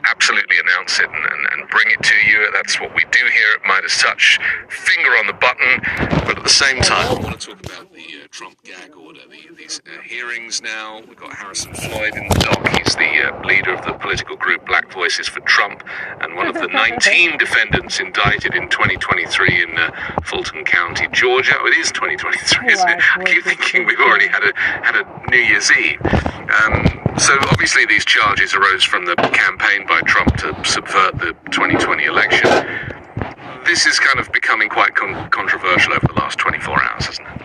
absolutely 0.04 0.56
announce 0.58 1.00
it 1.00 1.06
and, 1.06 1.24
and, 1.24 1.46
and 1.52 1.70
bring 1.70 1.90
it 1.90 2.02
to 2.02 2.14
you. 2.26 2.50
That's 2.52 2.80
what 2.80 2.94
we 2.94 3.04
do 3.10 3.24
here 3.32 3.50
at 3.56 3.66
Midas 3.66 4.00
Touch. 4.00 4.38
Finger 4.68 5.10
on 5.18 5.26
the 5.26 5.32
button, 5.32 5.80
but 6.26 6.38
at 6.38 6.42
the 6.42 6.48
same 6.48 6.80
time, 6.80 7.18
I 7.18 7.20
want 7.20 7.40
to 7.40 7.46
talk 7.48 7.66
about 7.66 7.92
the 7.92 8.00
uh, 8.00 8.26
Trump 8.30 8.62
gag 8.62 8.94
order, 8.94 9.20
the, 9.28 9.54
these 9.54 9.80
uh, 9.86 10.00
hearings 10.02 10.62
now. 10.62 11.00
We've 11.06 11.16
got 11.16 11.32
Harrison 11.32 11.74
Floyd 11.74 12.14
in 12.14 12.28
the 12.28 12.34
dock. 12.40 12.68
He's 12.78 12.94
the 12.94 13.34
uh, 13.34 13.46
leader 13.46 13.74
of 13.74 13.84
the 13.84 13.92
political 13.94 14.36
group 14.36 14.66
Black 14.66 14.92
Voices 14.92 15.28
for 15.28 15.40
Trump 15.40 15.82
and 16.20 16.36
one 16.36 16.46
of 16.46 16.54
the 16.54 16.68
19 16.68 17.38
defendants 17.38 18.00
indicted 18.00 18.54
in 18.54 18.68
2023 18.68 19.62
in 19.62 19.78
uh, 19.78 19.90
Fulton 20.24 20.64
County, 20.64 21.08
Georgia. 21.12 21.54
Oh, 21.58 21.66
it 21.66 21.76
is 21.76 21.90
2023, 21.92 22.72
isn't 22.72 22.88
it? 22.88 23.00
I 23.16 23.24
keep 23.26 23.44
thinking 23.44 23.86
we've 23.86 24.00
already 24.00 24.28
had 24.28 24.42
a 24.42 24.52
had 24.56 24.96
a 24.96 25.30
New 25.30 25.38
Year's 25.38 25.70
Eve. 25.72 26.00
Um, 26.48 26.98
so 27.18 27.36
obviously 27.50 27.84
these 27.86 28.04
charges 28.04 28.54
arose 28.54 28.84
from 28.84 29.04
the 29.04 29.16
campaign 29.16 29.86
by 29.88 30.00
Trump 30.02 30.36
to 30.36 30.54
subvert 30.64 31.18
the 31.18 31.32
2020 31.50 32.04
election. 32.04 32.50
This 33.64 33.86
is 33.86 33.98
kind 33.98 34.20
of 34.20 34.30
becoming 34.32 34.68
quite 34.68 34.94
con- 34.94 35.30
controversial 35.30 35.94
over 35.94 36.06
the 36.06 36.12
last 36.14 36.38
24 36.38 36.82
hours, 36.82 37.08
isn't 37.08 37.26
it? 37.26 37.42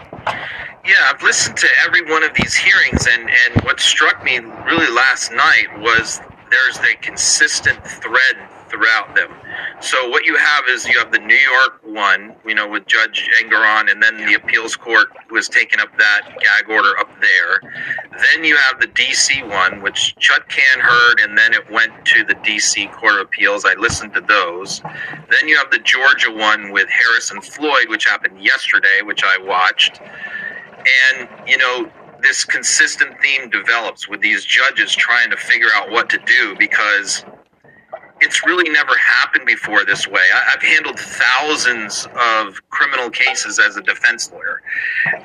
Yeah, 0.86 1.10
I've 1.10 1.24
listened 1.24 1.56
to 1.58 1.68
every 1.86 2.04
one 2.12 2.24
of 2.24 2.34
these 2.34 2.54
hearings, 2.54 3.08
and, 3.08 3.30
and 3.30 3.64
what 3.64 3.80
struck 3.80 4.24
me 4.24 4.40
really 4.40 4.92
last 4.94 5.32
night 5.32 5.68
was 5.80 6.20
there's 6.52 6.78
a 6.80 6.96
consistent 7.02 7.82
thread 7.88 8.36
throughout 8.74 9.16
them. 9.16 9.30
So 9.82 10.10
what 10.10 10.26
you 10.26 10.36
have 10.36 10.64
is 10.70 10.88
you 10.88 10.98
have 10.98 11.12
the 11.12 11.20
New 11.20 11.36
York 11.36 11.80
one, 11.84 12.36
you 12.46 12.56
know, 12.56 12.68
with 12.68 12.88
Judge 12.88 13.30
Engoron, 13.42 13.92
and 13.92 14.02
then 14.02 14.18
the 14.18 14.34
appeals 14.34 14.76
court 14.76 15.10
was 15.30 15.48
taking 15.48 15.80
up 15.80 15.90
that 15.98 16.22
gag 16.42 16.70
order 16.70 16.98
up 17.00 17.10
there. 17.22 17.62
Then 18.12 18.44
you 18.44 18.56
have 18.56 18.80
the 18.80 18.88
DC 18.88 19.48
one, 19.48 19.82
which 19.82 20.16
Chutkan 20.20 20.80
heard, 20.80 21.20
and 21.22 21.38
then 21.38 21.54
it 21.54 21.70
went 21.72 21.94
to 22.06 22.24
the 22.24 22.36
DC 22.36 22.92
Court 22.94 23.16
of 23.16 23.22
Appeals. 23.22 23.66
I 23.66 23.76
listened 23.76 24.14
to 24.16 24.22
those. 24.22 24.82
Then 25.30 25.48
you 25.48 25.58
have 25.58 25.70
the 25.72 25.80
Georgia 25.80 26.32
one 26.32 26.72
with 26.72 26.90
Harrison 26.90 27.42
Floyd, 27.42 27.90
which 27.90 28.06
happened 28.06 28.42
yesterday, 28.44 29.02
which 29.04 29.24
I 29.24 29.38
watched 29.38 30.02
and 31.12 31.30
you 31.48 31.58
know 31.58 31.90
this 32.22 32.46
consistent 32.46 33.20
theme 33.22 33.50
develops 33.50 34.08
with 34.08 34.22
these 34.22 34.46
judges 34.46 34.96
trying 34.96 35.30
to 35.30 35.38
figure 35.38 35.68
out 35.76 35.92
what 35.92 36.10
to 36.10 36.18
do 36.20 36.56
because 36.58 37.26
it's 38.24 38.46
really 38.46 38.70
never 38.70 38.94
happened 38.98 39.46
before 39.46 39.86
this 39.86 40.08
way. 40.08 40.22
I, 40.34 40.54
I've 40.54 40.62
handled 40.64 41.00
thousands 41.00 42.08
of 42.16 42.62
criminal 42.70 43.10
cases 43.10 43.60
as 43.60 43.78
a 43.78 43.82
defense 43.82 44.32
lawyer. 44.32 44.62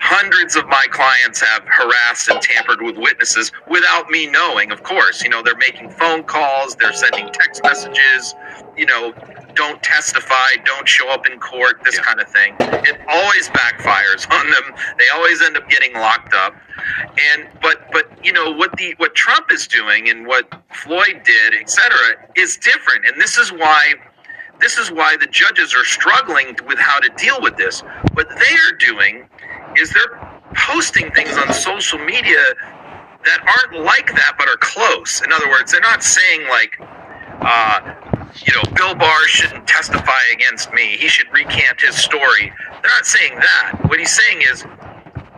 Hundreds 0.00 0.56
of 0.56 0.66
my 0.68 0.84
clients 0.90 1.40
have 1.40 1.62
harassed 1.66 2.28
and 2.28 2.42
tampered 2.42 2.82
with 2.82 2.98
witnesses 2.98 3.52
without 3.68 4.10
me 4.10 4.26
knowing, 4.26 4.72
of 4.72 4.82
course. 4.82 5.22
You 5.22 5.30
know, 5.30 5.42
they're 5.42 5.56
making 5.56 5.90
phone 5.90 6.24
calls, 6.24 6.76
they're 6.76 6.92
sending 6.92 7.30
text 7.32 7.62
messages, 7.64 8.34
you 8.76 8.86
know, 8.86 9.14
don't 9.58 9.82
testify, 9.82 10.50
don't 10.64 10.88
show 10.88 11.10
up 11.10 11.26
in 11.28 11.40
court, 11.40 11.82
this 11.84 11.96
Yeah. 11.96 12.04
kind 12.04 12.20
of 12.22 12.28
thing. 12.30 12.56
It 12.60 13.00
always 13.08 13.50
backfires 13.50 14.30
on 14.38 14.50
them. 14.50 14.74
They 14.98 15.08
always 15.10 15.42
end 15.42 15.58
up 15.58 15.68
getting 15.70 15.94
locked 15.94 16.34
up. 16.34 16.54
And 17.34 17.48
but 17.62 17.90
but 17.92 18.06
you 18.24 18.32
know 18.32 18.52
what 18.52 18.72
the 18.78 18.94
what 18.98 19.14
Trump 19.16 19.52
is 19.52 19.68
doing 19.68 20.08
and 20.10 20.26
what 20.26 20.48
Floyd 20.72 21.22
did, 21.24 21.54
etc., 21.60 21.90
is 22.36 22.58
different. 22.58 23.06
And 23.06 23.20
this 23.20 23.38
is 23.38 23.52
why 23.52 23.94
this 24.60 24.78
is 24.78 24.92
why 24.92 25.16
the 25.18 25.28
judges 25.28 25.74
are 25.74 25.84
struggling 25.84 26.56
with 26.66 26.78
how 26.80 27.00
to 27.00 27.10
deal 27.18 27.40
with 27.42 27.56
this. 27.58 27.82
What 28.14 28.28
they 28.30 28.54
are 28.66 28.76
doing 28.78 29.28
is 29.76 29.92
they're 29.92 30.20
posting 30.54 31.10
things 31.12 31.36
on 31.38 31.52
social 31.54 32.00
media 32.00 32.44
that 33.24 33.40
aren't 33.42 33.84
like 33.84 34.08
that 34.14 34.34
but 34.38 34.48
are 34.48 34.58
close. 34.60 35.22
In 35.22 35.32
other 35.32 35.48
words, 35.50 35.72
they're 35.72 35.82
not 35.82 36.02
saying 36.04 36.48
like 36.48 36.78
uh, 37.42 37.80
you 38.46 38.54
know, 38.54 38.62
Bill 38.74 38.94
Barr 38.94 39.26
shouldn't 39.26 39.66
testify 39.66 40.20
against 40.32 40.72
me. 40.72 40.96
He 40.96 41.08
should 41.08 41.32
recant 41.32 41.80
his 41.80 41.96
story. 41.96 42.52
They're 42.82 42.90
not 42.90 43.06
saying 43.06 43.34
that. 43.36 43.80
What 43.88 43.98
he's 43.98 44.12
saying 44.12 44.42
is, 44.42 44.64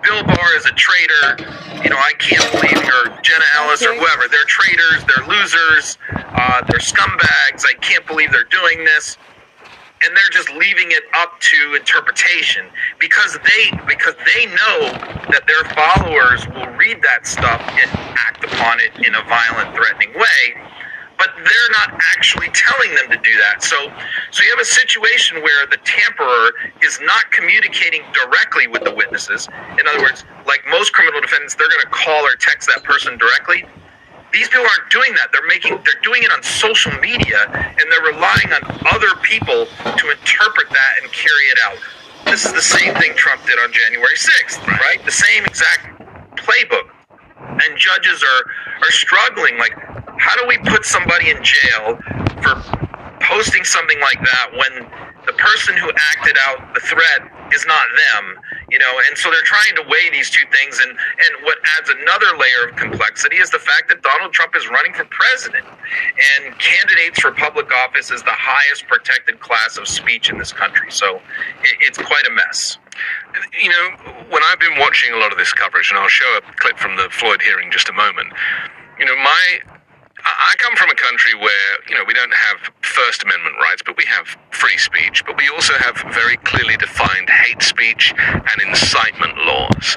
Bill 0.03 0.23
Barr 0.25 0.57
is 0.57 0.67
a 0.67 0.73
traitor. 0.73 1.83
You 1.83 1.91
know, 1.91 1.97
I 1.97 2.13
can't 2.19 2.51
believe 2.53 2.73
you're 2.85 3.21
Jenna 3.23 3.45
Ellis 3.57 3.83
or 3.83 3.95
whoever. 3.95 4.29
They're 4.29 4.45
traitors. 4.45 5.05
They're 5.05 5.27
losers. 5.27 5.99
Uh, 6.13 6.63
they're 6.69 6.81
scumbags. 6.81 7.65
I 7.67 7.75
can't 7.81 8.07
believe 8.07 8.33
they're 8.33 8.45
doing 8.45 8.85
this. 8.85 9.19
And 10.03 10.17
they're 10.17 10.33
just 10.33 10.49
leaving 10.53 10.93
it 10.93 11.05
up 11.15 11.39
to 11.41 11.75
interpretation 11.75 12.65
because 12.99 13.39
they 13.45 13.79
because 13.87 14.15
they 14.35 14.47
know 14.47 14.97
that 15.29 15.43
their 15.47 15.65
followers 15.77 16.47
will 16.49 16.73
read 16.79 17.03
that 17.03 17.27
stuff 17.27 17.61
and 17.61 17.91
act 18.17 18.43
upon 18.43 18.81
it 18.81 18.97
in 19.07 19.15
a 19.15 19.23
violent, 19.25 19.77
threatening 19.77 20.15
way 20.15 20.71
they're 21.51 21.71
not 21.75 22.01
actually 22.17 22.49
telling 22.55 22.95
them 22.95 23.11
to 23.11 23.19
do 23.19 23.35
that. 23.43 23.63
So, 23.63 23.77
so 24.31 24.43
you 24.43 24.51
have 24.51 24.63
a 24.63 24.65
situation 24.65 25.43
where 25.43 25.67
the 25.67 25.79
tamperer 25.83 26.55
is 26.83 26.99
not 27.03 27.31
communicating 27.33 28.03
directly 28.15 28.69
with 28.69 28.85
the 28.85 28.95
witnesses. 28.95 29.49
In 29.79 29.87
other 29.89 30.01
words, 30.01 30.25
like 30.47 30.63
most 30.71 30.93
criminal 30.93 31.21
defendants, 31.21 31.57
they're 31.57 31.69
going 31.69 31.83
to 31.83 31.91
call 31.91 32.23
or 32.23 32.37
text 32.37 32.71
that 32.73 32.85
person 32.85 33.19
directly. 33.19 33.65
These 34.33 34.49
people 34.49 34.63
aren't 34.65 34.91
doing 34.91 35.11
that. 35.19 35.35
They're 35.35 35.47
making 35.49 35.83
they're 35.83 36.01
doing 36.07 36.23
it 36.23 36.31
on 36.31 36.41
social 36.43 36.93
media 37.03 37.51
and 37.51 37.85
they're 37.91 38.15
relying 38.15 38.55
on 38.55 38.63
other 38.95 39.11
people 39.23 39.67
to 39.67 40.05
interpret 40.07 40.71
that 40.71 40.93
and 41.03 41.11
carry 41.11 41.51
it 41.51 41.59
out. 41.67 41.79
This 42.27 42.47
is 42.47 42.53
the 42.53 42.63
same 42.63 42.95
thing 42.95 43.17
Trump 43.17 43.45
did 43.45 43.59
on 43.59 43.73
January 43.73 44.15
6th, 44.15 44.65
right? 44.67 45.05
The 45.05 45.11
same 45.11 45.45
exact 45.47 45.99
playbook 46.37 46.95
and 47.41 47.79
judges 47.79 48.23
are 48.23 48.45
are 48.83 48.91
struggling. 48.91 49.59
Like 49.59 49.75
how 50.19 50.37
do 50.41 50.47
we 50.47 50.59
put 50.59 50.85
somebody 50.85 51.31
in 51.31 51.43
jail 51.43 51.99
for 52.43 52.63
posting 53.21 53.65
something 53.65 54.01
like 54.01 54.21
that 54.21 54.51
when 54.53 54.91
the 55.27 55.35
person 55.35 55.77
who 55.77 55.91
acted 56.17 56.37
out 56.49 56.75
the 56.75 56.81
threat 56.81 57.53
is 57.53 57.67
not 57.67 57.85
them 58.15 58.39
you 58.71 58.79
know 58.79 58.93
and 59.09 59.19
so 59.19 59.31
they're 59.31 59.43
trying 59.43 59.75
to 59.77 59.83
weigh 59.89 60.11
these 60.13 60.31
two 60.31 60.45
things 60.53 60.81
and 60.81 60.91
and 60.91 61.45
what 61.45 61.59
adds 61.79 61.91
another 61.91 62.37
layer 62.39 62.71
of 62.71 62.77
complexity 62.77 63.37
is 63.39 63.51
the 63.51 63.59
fact 63.59 63.89
that 63.89 64.03
Donald 64.03 64.33
Trump 64.33 64.57
is 64.57 64.69
running 64.71 64.95
for 64.95 65.05
president 65.07 65.67
and 65.67 66.59
candidates 66.59 67.21
for 67.21 67.33
public 67.33 67.73
office 67.73 68.11
is 68.11 68.23
the 68.23 68.35
highest 68.35 68.87
protected 68.89 69.41
class 69.41 69.79
of 69.79 69.89
speech 69.89 70.31
in 70.31 70.39
this 70.39 70.53
country 70.53 70.91
so 70.91 71.17
it, 71.63 71.77
it's 71.81 71.99
quite 71.99 72.27
a 72.27 72.33
mess 72.33 72.79
You 73.63 73.71
know, 73.71 73.87
when 74.31 74.43
I've 74.51 74.61
been 74.61 74.79
watching 74.79 75.13
a 75.13 75.19
lot 75.19 75.33
of 75.33 75.39
this 75.39 75.53
coverage, 75.53 75.91
and 75.91 75.99
I'll 75.99 76.09
show 76.09 76.39
a 76.39 76.43
clip 76.57 76.79
from 76.79 76.97
the 76.97 77.09
Floyd 77.11 77.43
hearing 77.43 77.67
in 77.67 77.73
just 77.73 77.89
a 77.89 77.93
moment, 77.93 78.29
you 78.99 79.07
know, 79.07 79.17
my. 79.17 79.61
I 80.25 80.55
come 80.59 80.77
from 80.77 80.91
a 80.91 80.95
country 80.95 81.35
where, 81.35 81.73
you 81.89 81.95
know, 81.97 82.05
we 82.07 82.15
don't 82.15 82.35
have 82.35 82.73
First 82.83 83.23
Amendment 83.23 83.57
rights, 83.61 83.83
but 83.85 83.97
we 83.97 84.05
have 84.07 84.37
free 84.51 84.79
speech, 84.79 85.25
but 85.25 85.37
we 85.37 85.49
also 85.49 85.75
have 85.75 85.97
very 86.13 86.37
clearly 86.39 86.77
defined 86.77 87.29
hate 87.29 87.63
speech 87.63 88.15
and 88.19 88.57
incitement 88.67 89.39
laws. 89.39 89.97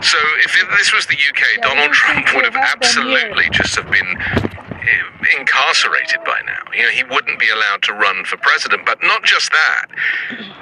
So 0.00 0.18
if 0.44 0.52
it, 0.60 0.68
this 0.76 0.92
was 0.92 1.06
the 1.06 1.16
UK, 1.16 1.62
Donald 1.62 1.92
Trump 1.92 2.26
would 2.34 2.44
have 2.44 2.54
have 2.54 2.80
them 2.80 3.08
here. 3.08 3.16
absolutely 3.16 3.48
just 3.50 3.74
have 3.76 3.90
been 3.90 4.20
eh, 4.20 5.38
incarcerated 5.38 6.20
by 6.24 6.40
now. 6.44 6.60
You 6.74 6.82
know, 6.82 6.90
he 6.90 7.04
wouldn't 7.04 7.38
be 7.38 7.48
allowed 7.48 7.82
to 7.84 7.94
run 7.94 8.24
for 8.24 8.36
president. 8.36 8.84
But 8.84 8.98
not 9.02 9.24
just 9.24 9.50
that. 9.52 9.86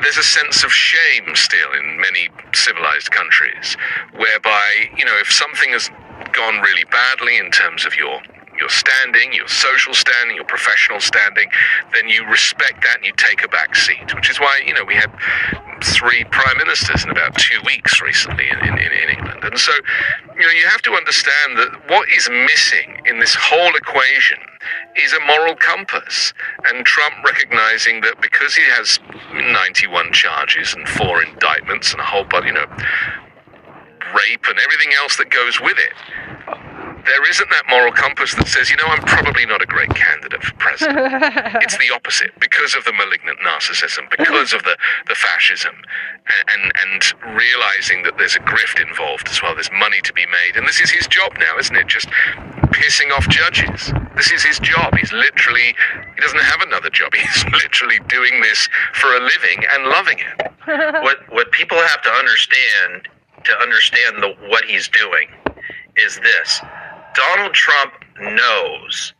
There's 0.00 0.18
a 0.18 0.22
sense 0.22 0.62
of 0.62 0.70
shame 0.70 1.34
still 1.34 1.72
in 1.72 1.98
many 2.00 2.28
civilized 2.54 3.10
countries, 3.10 3.76
whereby, 4.14 4.94
you 4.96 5.04
know, 5.04 5.18
if 5.18 5.32
something 5.32 5.70
has 5.70 5.90
gone 6.32 6.60
really 6.60 6.84
badly 6.84 7.36
in 7.36 7.50
terms 7.50 7.84
of 7.84 7.96
your 7.96 8.20
your 8.62 8.70
standing, 8.70 9.32
your 9.32 9.48
social 9.48 9.92
standing, 9.92 10.36
your 10.36 10.44
professional 10.44 11.00
standing, 11.00 11.50
then 11.92 12.08
you 12.08 12.24
respect 12.30 12.80
that 12.84 12.98
and 12.98 13.04
you 13.04 13.12
take 13.16 13.42
a 13.42 13.48
back 13.48 13.74
seat. 13.74 14.14
Which 14.14 14.30
is 14.30 14.38
why, 14.38 14.62
you 14.64 14.72
know, 14.72 14.84
we 14.84 14.94
had 14.94 15.10
three 15.82 16.22
prime 16.30 16.56
ministers 16.58 17.02
in 17.02 17.10
about 17.10 17.36
two 17.36 17.58
weeks 17.66 18.00
recently 18.00 18.46
in, 18.48 18.58
in, 18.60 18.78
in 18.78 19.08
England. 19.18 19.42
And 19.42 19.58
so, 19.58 19.72
you 20.38 20.46
know, 20.46 20.54
you 20.54 20.64
have 20.68 20.80
to 20.82 20.92
understand 20.92 21.58
that 21.58 21.90
what 21.90 22.06
is 22.16 22.30
missing 22.30 23.02
in 23.04 23.18
this 23.18 23.34
whole 23.34 23.74
equation 23.74 24.38
is 24.94 25.12
a 25.12 25.20
moral 25.26 25.56
compass. 25.56 26.32
And 26.66 26.86
Trump 26.86 27.14
recognizing 27.24 28.02
that 28.02 28.20
because 28.22 28.54
he 28.54 28.62
has 28.78 29.00
91 29.34 30.12
charges 30.12 30.72
and 30.72 30.88
four 30.88 31.24
indictments 31.24 31.90
and 31.90 32.00
a 32.00 32.04
whole 32.04 32.24
bunch, 32.30 32.46
you 32.46 32.52
know, 32.52 32.66
rape 34.14 34.46
and 34.46 34.58
everything 34.60 34.92
else 35.02 35.16
that 35.16 35.30
goes 35.30 35.60
with 35.60 35.78
it, 35.78 35.94
there 37.04 37.28
isn't 37.28 37.50
that 37.50 37.64
moral 37.68 37.92
compass 37.92 38.34
that 38.34 38.48
says, 38.48 38.70
you 38.70 38.76
know, 38.76 38.86
I'm 38.86 39.02
probably 39.02 39.46
not 39.46 39.62
a 39.62 39.66
great 39.66 39.92
candidate 39.94 40.42
for 40.42 40.54
president. 40.54 40.98
it's 41.62 41.76
the 41.78 41.90
opposite 41.94 42.32
because 42.40 42.74
of 42.74 42.84
the 42.84 42.92
malignant 42.92 43.38
narcissism, 43.40 44.10
because 44.10 44.52
of 44.52 44.62
the, 44.62 44.76
the 45.08 45.14
fascism, 45.14 45.74
and, 46.26 46.72
and, 46.82 47.02
and 47.02 47.36
realizing 47.36 48.02
that 48.04 48.18
there's 48.18 48.36
a 48.36 48.40
grift 48.40 48.80
involved 48.80 49.28
as 49.28 49.42
well. 49.42 49.54
There's 49.54 49.72
money 49.72 50.00
to 50.02 50.12
be 50.12 50.26
made. 50.26 50.56
And 50.56 50.66
this 50.66 50.80
is 50.80 50.90
his 50.90 51.06
job 51.06 51.32
now, 51.38 51.58
isn't 51.58 51.74
it? 51.74 51.86
Just 51.86 52.08
pissing 52.70 53.10
off 53.12 53.28
judges. 53.28 53.92
This 54.16 54.30
is 54.30 54.42
his 54.42 54.58
job. 54.58 54.94
He's 54.96 55.12
literally, 55.12 55.74
he 56.14 56.20
doesn't 56.20 56.42
have 56.42 56.60
another 56.62 56.90
job. 56.90 57.14
He's 57.22 57.44
literally 57.52 57.98
doing 58.08 58.40
this 58.40 58.68
for 58.94 59.14
a 59.14 59.20
living 59.20 59.64
and 59.70 59.86
loving 59.86 60.18
it. 60.18 60.52
what, 61.02 61.18
what 61.30 61.50
people 61.52 61.78
have 61.78 62.02
to 62.02 62.10
understand 62.10 63.08
to 63.44 63.58
understand 63.58 64.22
the, 64.22 64.34
what 64.48 64.64
he's 64.64 64.88
doing 64.88 65.28
is 65.96 66.18
this 66.20 66.60
Donald 67.14 67.52
Trump 67.54 67.92
knows 68.20 69.14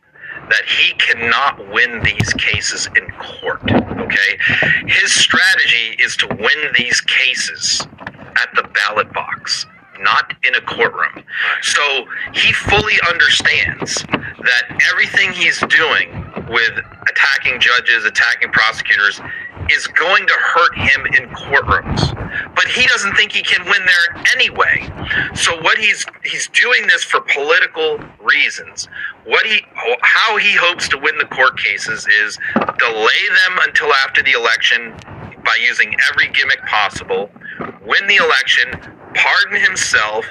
that 0.49 0.63
he 0.65 0.93
cannot 0.93 1.71
win 1.71 2.01
these 2.03 2.33
cases 2.33 2.87
in 2.97 3.09
court. 3.11 3.61
Okay? 3.71 4.37
His 4.87 5.13
strategy 5.13 5.95
is 5.99 6.15
to 6.17 6.27
win 6.27 6.73
these 6.77 7.01
cases 7.01 7.87
at 8.01 8.49
the 8.55 8.63
ballot 8.73 9.11
box, 9.13 9.65
not 9.99 10.33
in 10.43 10.55
a 10.55 10.61
courtroom. 10.61 11.23
So 11.61 12.05
he 12.33 12.51
fully 12.51 12.95
understands 13.09 14.03
that 14.03 14.81
everything 14.91 15.31
he's 15.31 15.59
doing 15.61 16.11
with 16.49 16.73
attacking 17.09 17.59
judges, 17.59 18.05
attacking 18.05 18.51
prosecutors, 18.51 19.21
is 19.71 19.87
going 19.87 20.25
to 20.25 20.33
hurt 20.33 20.77
him 20.77 21.05
in 21.05 21.29
courtrooms. 21.29 22.55
But 22.55 22.67
he 22.67 22.85
doesn't 22.87 23.15
think 23.15 23.31
he 23.31 23.41
can 23.41 23.63
win 23.65 23.81
there 23.85 24.23
anyway. 24.33 24.89
So 25.35 25.59
what 25.61 25.77
he's 25.77 26.05
he's 26.23 26.47
doing 26.49 26.87
this 26.87 27.03
for 27.03 27.21
political 27.21 27.99
reasons. 28.19 28.87
What 29.25 29.45
he 29.45 29.61
how 30.01 30.37
he 30.37 30.53
hopes 30.53 30.87
to 30.89 30.97
win 30.97 31.17
the 31.17 31.25
court 31.25 31.57
cases 31.57 32.07
is 32.07 32.37
delay 32.77 33.23
them 33.45 33.59
until 33.61 33.93
after 33.93 34.23
the 34.23 34.31
election 34.31 34.93
by 35.43 35.57
using 35.61 35.95
every 36.11 36.29
gimmick 36.29 36.61
possible, 36.65 37.29
win 37.85 38.07
the 38.07 38.15
election, 38.15 38.71
pardon 39.13 39.61
himself, 39.61 40.25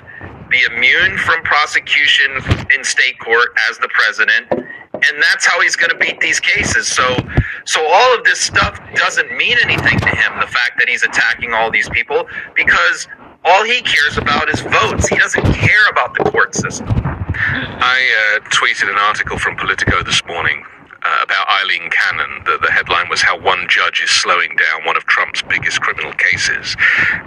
be 0.49 0.63
immune 0.75 1.19
from 1.19 1.43
prosecution 1.43 2.31
in 2.75 2.85
state 2.85 3.19
court 3.19 3.51
as 3.71 3.79
the 3.79 3.89
president, 3.89 4.47
and 4.51 5.23
that's 5.23 5.47
how 5.47 5.61
he's 5.61 5.77
going 5.77 5.91
to 5.91 5.97
beat 5.97 6.21
these 6.21 6.41
cases. 6.41 6.87
So, 6.89 7.17
so 7.65 7.87
all 7.87 8.19
of 8.19 8.25
this 8.25 8.41
stuff 8.41 8.79
doesn't 8.95 9.37
mean 9.37 9.57
anything 9.63 9.99
to 10.01 10.09
him. 10.09 10.41
The 10.41 10.47
fact 10.47 10.79
that 10.79 10.89
he's 10.89 11.03
attacking 11.03 11.53
all 11.53 11.71
these 11.71 11.89
people 11.89 12.27
because 12.55 13.09
all 13.45 13.65
he 13.65 13.83
cares 13.83 14.19
about 14.19 14.49
is 14.49 14.61
votes. 14.61 15.09
He 15.09 15.17
doesn't 15.17 15.45
care 15.55 15.89
about 15.91 16.15
the 16.17 16.25
court 16.31 16.55
system. 16.55 16.89
I 16.95 18.39
uh, 18.39 18.49
tweeted 18.51 18.91
an 18.91 18.99
article 18.99 19.39
from 19.39 19.57
Politico 19.57 20.03
this 20.03 20.25
morning 20.27 20.65
uh, 21.05 21.19
about 21.23 21.49
Aileen 21.49 21.91
Cannon. 21.91 22.45
The, 22.45 22.59
the 22.63 22.71
headline 22.71 23.09
was 23.09 23.23
How 23.23 23.39
One 23.39 23.67
Judge 23.69 24.03
is 24.03 24.11
Slowing 24.11 24.57
Down 24.57 24.85
One 24.85 24.97
of 24.97 25.05
Trump's 25.05 25.43
Biggest 25.43 25.81
Criminal 25.81 26.13
Cases. 26.15 26.77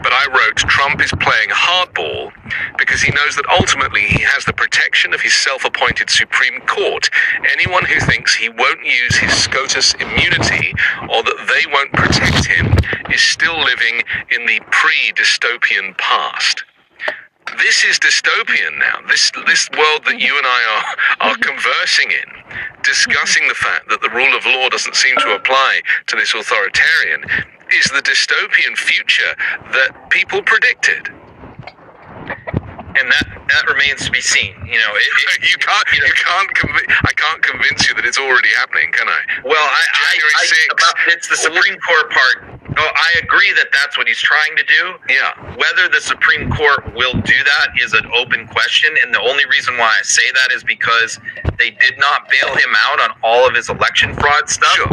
But 0.01 0.13
I 0.13 0.27
wrote 0.27 0.57
Trump 0.57 1.01
is 1.01 1.11
playing 1.19 1.49
hardball 1.49 2.31
because 2.77 3.01
he 3.01 3.11
knows 3.11 3.35
that 3.35 3.45
ultimately 3.49 4.01
he 4.01 4.21
has 4.23 4.45
the 4.45 4.53
protection 4.53 5.13
of 5.13 5.21
his 5.21 5.33
self 5.33 5.65
appointed 5.65 6.09
Supreme 6.09 6.61
Court. 6.61 7.09
Anyone 7.51 7.85
who 7.85 7.99
thinks 7.99 8.35
he 8.35 8.49
won't 8.49 8.85
use 8.85 9.17
his 9.17 9.33
SCOTUS 9.33 9.95
immunity 9.95 10.73
or 11.09 11.23
that 11.23 11.51
they 11.53 11.71
won't 11.71 11.93
protect 11.93 12.47
him 12.47 12.77
is 13.11 13.21
still 13.21 13.59
living 13.59 14.01
in 14.31 14.45
the 14.45 14.59
pre 14.71 15.11
dystopian 15.15 15.97
past 15.97 16.63
this 17.57 17.83
is 17.83 17.99
dystopian 17.99 18.77
now. 18.79 18.99
This 19.07 19.31
this 19.45 19.69
world 19.77 20.05
that 20.05 20.19
you 20.19 20.37
and 20.37 20.47
I 20.47 20.61
are 20.73 21.29
are 21.29 21.37
conversing 21.37 22.11
in, 22.11 22.29
discussing 22.83 23.47
the 23.47 23.55
fact 23.55 23.89
that 23.89 24.01
the 24.01 24.09
rule 24.09 24.35
of 24.35 24.45
law 24.45 24.69
doesn't 24.69 24.95
seem 24.95 25.15
to 25.17 25.35
apply 25.35 25.81
to 26.07 26.15
this 26.15 26.33
authoritarian, 26.33 27.23
is 27.73 27.85
the 27.91 28.01
dystopian 28.01 28.75
future 28.77 29.33
that 29.73 30.09
people 30.09 30.41
predicted. 30.41 31.09
And 32.95 33.11
that, 33.11 33.27
that 33.27 33.67
remains 33.67 34.05
to 34.05 34.11
be 34.11 34.21
seen. 34.21 34.55
You 34.63 34.79
know, 34.79 34.91
it, 34.95 35.03
it, 35.03 35.51
you 35.51 35.57
can't 35.59 35.87
you, 35.91 35.99
know, 35.99 36.07
you 36.07 36.13
can't 36.15 36.51
convi- 36.55 36.89
I 37.03 37.13
can't 37.13 37.41
convince 37.43 37.87
you 37.87 37.93
that 37.95 38.05
it's 38.05 38.17
already 38.17 38.49
happening, 38.55 38.91
can 38.93 39.07
I? 39.09 39.19
Well, 39.43 39.59
I, 39.59 39.83
I, 39.91 40.13
I 40.15 40.67
about, 40.71 40.95
it's 41.07 41.27
the 41.27 41.35
Supreme 41.35 41.77
Court 41.83 42.09
part 42.11 42.54
Oh, 42.77 42.89
I 42.93 43.19
agree 43.23 43.53
that 43.53 43.67
that's 43.71 43.97
what 43.97 44.07
he's 44.07 44.19
trying 44.19 44.55
to 44.57 44.63
do. 44.63 44.93
Yeah. 45.09 45.55
Whether 45.55 45.87
the 45.89 46.01
Supreme 46.01 46.51
Court 46.51 46.93
will 46.93 47.13
do 47.13 47.37
that 47.43 47.67
is 47.81 47.93
an 47.93 48.05
open 48.15 48.47
question, 48.47 48.93
and 49.01 49.13
the 49.13 49.21
only 49.21 49.45
reason 49.45 49.77
why 49.77 49.95
I 49.97 50.01
say 50.03 50.29
that 50.33 50.51
is 50.51 50.63
because 50.63 51.19
they 51.57 51.71
did 51.71 51.97
not 51.97 52.29
bail 52.29 52.53
him 52.55 52.73
out 52.77 52.99
on 52.99 53.17
all 53.23 53.47
of 53.47 53.55
his 53.55 53.69
election 53.69 54.13
fraud 54.15 54.49
stuff. 54.49 54.71
Sure. 54.71 54.89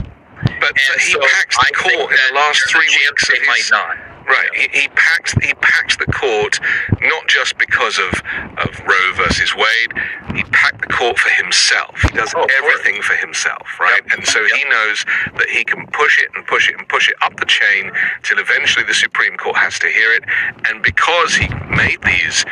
But, 0.60 0.60
but 0.60 0.78
he 0.78 1.12
so 1.12 1.20
packed 1.20 1.54
the 1.54 1.74
court 1.74 2.10
in 2.12 2.18
the 2.28 2.34
last 2.34 2.62
three 2.70 2.88
weeks. 2.88 3.28
They 3.28 3.46
might 3.46 3.68
not. 3.70 4.11
Right. 4.26 4.48
He, 4.54 4.80
he 4.80 4.88
packed 4.88 5.42
he 5.42 5.54
packed 5.54 5.98
the 5.98 6.06
court 6.12 6.60
not 7.00 7.26
just 7.28 7.58
because 7.58 7.98
of, 7.98 8.12
of 8.58 8.80
Roe 8.86 9.12
versus 9.14 9.54
Wade. 9.56 9.92
He 10.34 10.42
packed 10.44 10.80
the 10.80 10.92
court 10.92 11.18
for 11.18 11.30
himself. 11.30 12.00
He 12.02 12.16
does 12.16 12.32
oh, 12.36 12.46
everything 12.58 13.02
for 13.02 13.14
himself, 13.14 13.66
right? 13.80 14.00
Yep. 14.08 14.18
And 14.18 14.26
so 14.26 14.40
yep. 14.40 14.50
he 14.52 14.64
knows 14.68 15.04
that 15.36 15.48
he 15.50 15.64
can 15.64 15.86
push 15.88 16.20
it 16.20 16.28
and 16.34 16.46
push 16.46 16.68
it 16.68 16.76
and 16.78 16.88
push 16.88 17.08
it 17.08 17.16
up 17.22 17.38
the 17.38 17.46
chain 17.46 17.90
till 18.22 18.38
eventually 18.38 18.84
the 18.84 18.94
Supreme 18.94 19.36
Court 19.36 19.56
has 19.56 19.78
to 19.80 19.88
hear 19.88 20.12
it. 20.12 20.24
And 20.68 20.82
because 20.82 21.34
he 21.34 21.48
made 21.76 22.00
these 22.02 22.44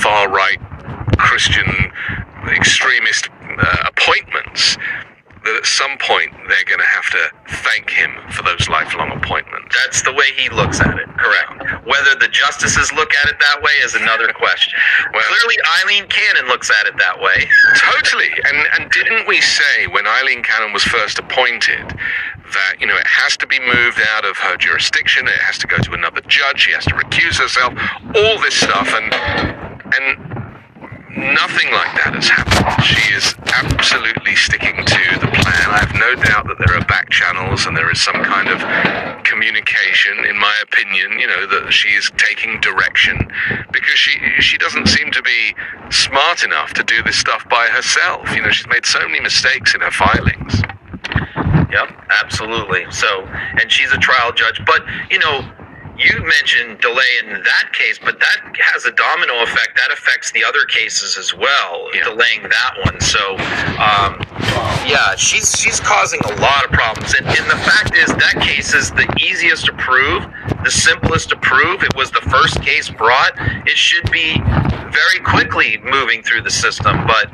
far 0.00 0.30
right 0.30 0.58
Christian 1.18 1.92
extremist 2.48 3.28
uh, 3.58 3.88
appointments, 3.88 4.78
that 5.46 5.56
at 5.62 5.66
some 5.66 5.94
point 6.02 6.34
they're 6.50 6.66
going 6.66 6.82
to 6.82 6.90
have 6.90 7.06
to 7.14 7.22
thank 7.62 7.90
him 7.90 8.10
for 8.34 8.42
those 8.42 8.68
lifelong 8.68 9.14
appointments. 9.14 9.70
That's 9.78 10.02
the 10.02 10.12
way 10.12 10.34
he 10.34 10.50
looks 10.50 10.80
at 10.80 10.98
it, 10.98 11.06
correct. 11.14 11.86
Whether 11.86 12.18
the 12.18 12.26
justices 12.28 12.92
look 12.92 13.14
at 13.14 13.30
it 13.30 13.38
that 13.38 13.62
way 13.62 13.70
is 13.86 13.94
another 13.94 14.26
question. 14.34 14.74
well, 15.14 15.22
Clearly, 15.22 15.56
Aileen 15.78 16.06
Cannon 16.10 16.50
looks 16.50 16.70
at 16.70 16.86
it 16.86 16.98
that 16.98 17.20
way. 17.22 17.46
totally. 17.78 18.30
And, 18.44 18.58
and 18.74 18.90
didn't 18.90 19.26
we 19.28 19.40
say 19.40 19.86
when 19.86 20.06
Aileen 20.06 20.42
Cannon 20.42 20.72
was 20.72 20.82
first 20.82 21.18
appointed 21.18 21.94
that, 22.52 22.74
you 22.80 22.86
know, 22.86 22.96
it 22.96 23.06
has 23.06 23.36
to 23.38 23.46
be 23.46 23.58
moved 23.60 24.00
out 24.14 24.24
of 24.24 24.36
her 24.38 24.56
jurisdiction, 24.56 25.26
it 25.26 25.38
has 25.38 25.58
to 25.58 25.66
go 25.66 25.78
to 25.78 25.92
another 25.94 26.20
judge, 26.26 26.60
she 26.60 26.72
has 26.72 26.84
to 26.86 26.94
recuse 26.94 27.38
herself, 27.38 27.74
all 28.14 28.40
this 28.42 28.54
stuff. 28.54 28.88
And, 28.94 29.14
and 29.94 30.35
Nothing 31.16 31.72
like 31.72 31.96
that 31.96 32.12
has 32.12 32.28
happened. 32.28 32.84
She 32.84 33.00
is 33.14 33.34
absolutely 33.48 34.36
sticking 34.36 34.76
to 34.76 35.02
the 35.16 35.32
plan. 35.32 35.66
I 35.72 35.80
have 35.80 35.94
no 35.96 36.12
doubt 36.22 36.44
that 36.44 36.60
there 36.60 36.76
are 36.76 36.84
back 36.84 37.08
channels 37.08 37.64
and 37.64 37.74
there 37.74 37.90
is 37.90 38.00
some 38.00 38.20
kind 38.20 38.48
of 38.52 38.60
communication, 39.24 40.26
in 40.28 40.38
my 40.38 40.52
opinion, 40.62 41.18
you 41.18 41.26
know, 41.26 41.46
that 41.46 41.72
she 41.72 41.88
is 41.96 42.12
taking 42.18 42.60
direction 42.60 43.16
because 43.72 43.96
she 43.96 44.20
she 44.40 44.58
doesn't 44.58 44.88
seem 44.88 45.10
to 45.12 45.22
be 45.22 45.56
smart 45.88 46.44
enough 46.44 46.74
to 46.74 46.84
do 46.84 47.02
this 47.02 47.16
stuff 47.16 47.48
by 47.48 47.66
herself. 47.72 48.28
You 48.36 48.42
know, 48.42 48.50
she's 48.50 48.68
made 48.68 48.84
so 48.84 49.00
many 49.00 49.20
mistakes 49.20 49.74
in 49.74 49.80
her 49.80 49.90
filings. 49.90 50.60
Yep, 51.72 51.96
absolutely. 52.22 52.84
So, 52.90 53.24
and 53.60 53.72
she's 53.72 53.90
a 53.92 53.98
trial 53.98 54.32
judge, 54.32 54.60
but 54.66 54.84
you 55.10 55.18
know, 55.18 55.48
you 55.98 56.20
mentioned 56.24 56.80
delay 56.80 57.08
in 57.24 57.42
that 57.42 57.72
case, 57.72 57.98
but 57.98 58.20
that 58.20 58.56
has 58.60 58.84
a 58.84 58.92
domino 58.92 59.42
effect. 59.42 59.76
That 59.76 59.92
affects 59.92 60.30
the 60.32 60.44
other 60.44 60.64
cases 60.66 61.16
as 61.16 61.34
well, 61.34 61.88
yeah. 61.94 62.04
delaying 62.04 62.42
that 62.42 62.72
one. 62.84 63.00
So, 63.00 63.32
um, 63.80 64.20
yeah, 64.86 65.16
she's 65.16 65.58
she's 65.58 65.80
causing 65.80 66.20
a 66.26 66.40
lot 66.40 66.64
of 66.64 66.70
problems. 66.70 67.14
And, 67.14 67.26
and 67.26 67.50
the 67.50 67.60
fact 67.64 67.96
is, 67.96 68.08
that 68.08 68.40
case 68.42 68.74
is 68.74 68.90
the 68.90 69.08
easiest 69.20 69.66
to 69.66 69.72
prove, 69.74 70.26
the 70.64 70.70
simplest 70.70 71.30
to 71.30 71.36
prove. 71.36 71.82
It 71.82 71.96
was 71.96 72.10
the 72.10 72.24
first 72.28 72.60
case 72.62 72.90
brought. 72.90 73.32
It 73.66 73.76
should 73.76 74.10
be 74.10 74.36
very 74.92 75.20
quickly 75.24 75.78
moving 75.82 76.22
through 76.22 76.42
the 76.42 76.50
system, 76.50 77.06
but 77.06 77.30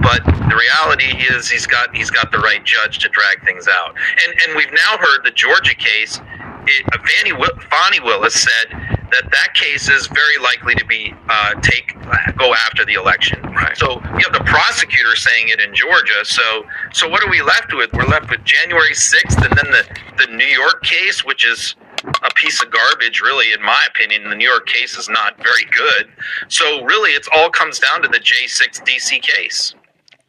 but 0.00 0.24
the 0.24 0.56
reality 0.56 1.24
is 1.32 1.50
he's 1.50 1.66
got 1.66 1.94
he's 1.94 2.10
got 2.10 2.30
the 2.30 2.38
right 2.38 2.64
judge 2.64 3.00
to 3.00 3.08
drag 3.08 3.44
things 3.44 3.68
out. 3.68 3.94
And 4.24 4.40
and 4.46 4.56
we've 4.56 4.72
now 4.72 4.96
heard 4.98 5.24
the 5.24 5.32
Georgia 5.32 5.74
case. 5.74 6.20
It, 6.66 6.84
Fani, 6.94 7.44
Fani 7.70 8.00
Willis 8.00 8.34
said 8.34 8.70
that 9.12 9.30
that 9.30 9.54
case 9.54 9.88
is 9.88 10.06
very 10.06 10.38
likely 10.42 10.74
to 10.74 10.84
be 10.86 11.14
uh, 11.28 11.54
take 11.60 11.94
go 12.36 12.54
after 12.54 12.84
the 12.84 12.94
election. 12.94 13.40
Right. 13.42 13.76
So 13.76 14.00
you 14.02 14.24
have 14.24 14.32
the 14.32 14.44
prosecutor 14.46 15.14
saying 15.16 15.48
it 15.48 15.60
in 15.60 15.74
Georgia. 15.74 16.24
So 16.24 16.64
so 16.92 17.08
what 17.08 17.22
are 17.22 17.30
we 17.30 17.42
left 17.42 17.74
with? 17.74 17.92
We're 17.92 18.06
left 18.06 18.30
with 18.30 18.42
January 18.44 18.94
sixth, 18.94 19.38
and 19.38 19.52
then 19.56 19.70
the 19.70 20.26
the 20.26 20.32
New 20.32 20.46
York 20.46 20.82
case, 20.82 21.24
which 21.24 21.44
is 21.44 21.76
a 22.04 22.30
piece 22.34 22.62
of 22.62 22.70
garbage, 22.70 23.20
really, 23.20 23.52
in 23.52 23.62
my 23.62 23.86
opinion. 23.88 24.28
The 24.28 24.36
New 24.36 24.48
York 24.48 24.66
case 24.66 24.96
is 24.96 25.08
not 25.08 25.36
very 25.36 25.64
good. 25.76 26.08
So 26.48 26.84
really, 26.84 27.10
it 27.10 27.26
all 27.34 27.50
comes 27.50 27.78
down 27.78 28.02
to 28.02 28.08
the 28.08 28.18
J6 28.18 28.82
DC 28.82 29.22
case. 29.22 29.74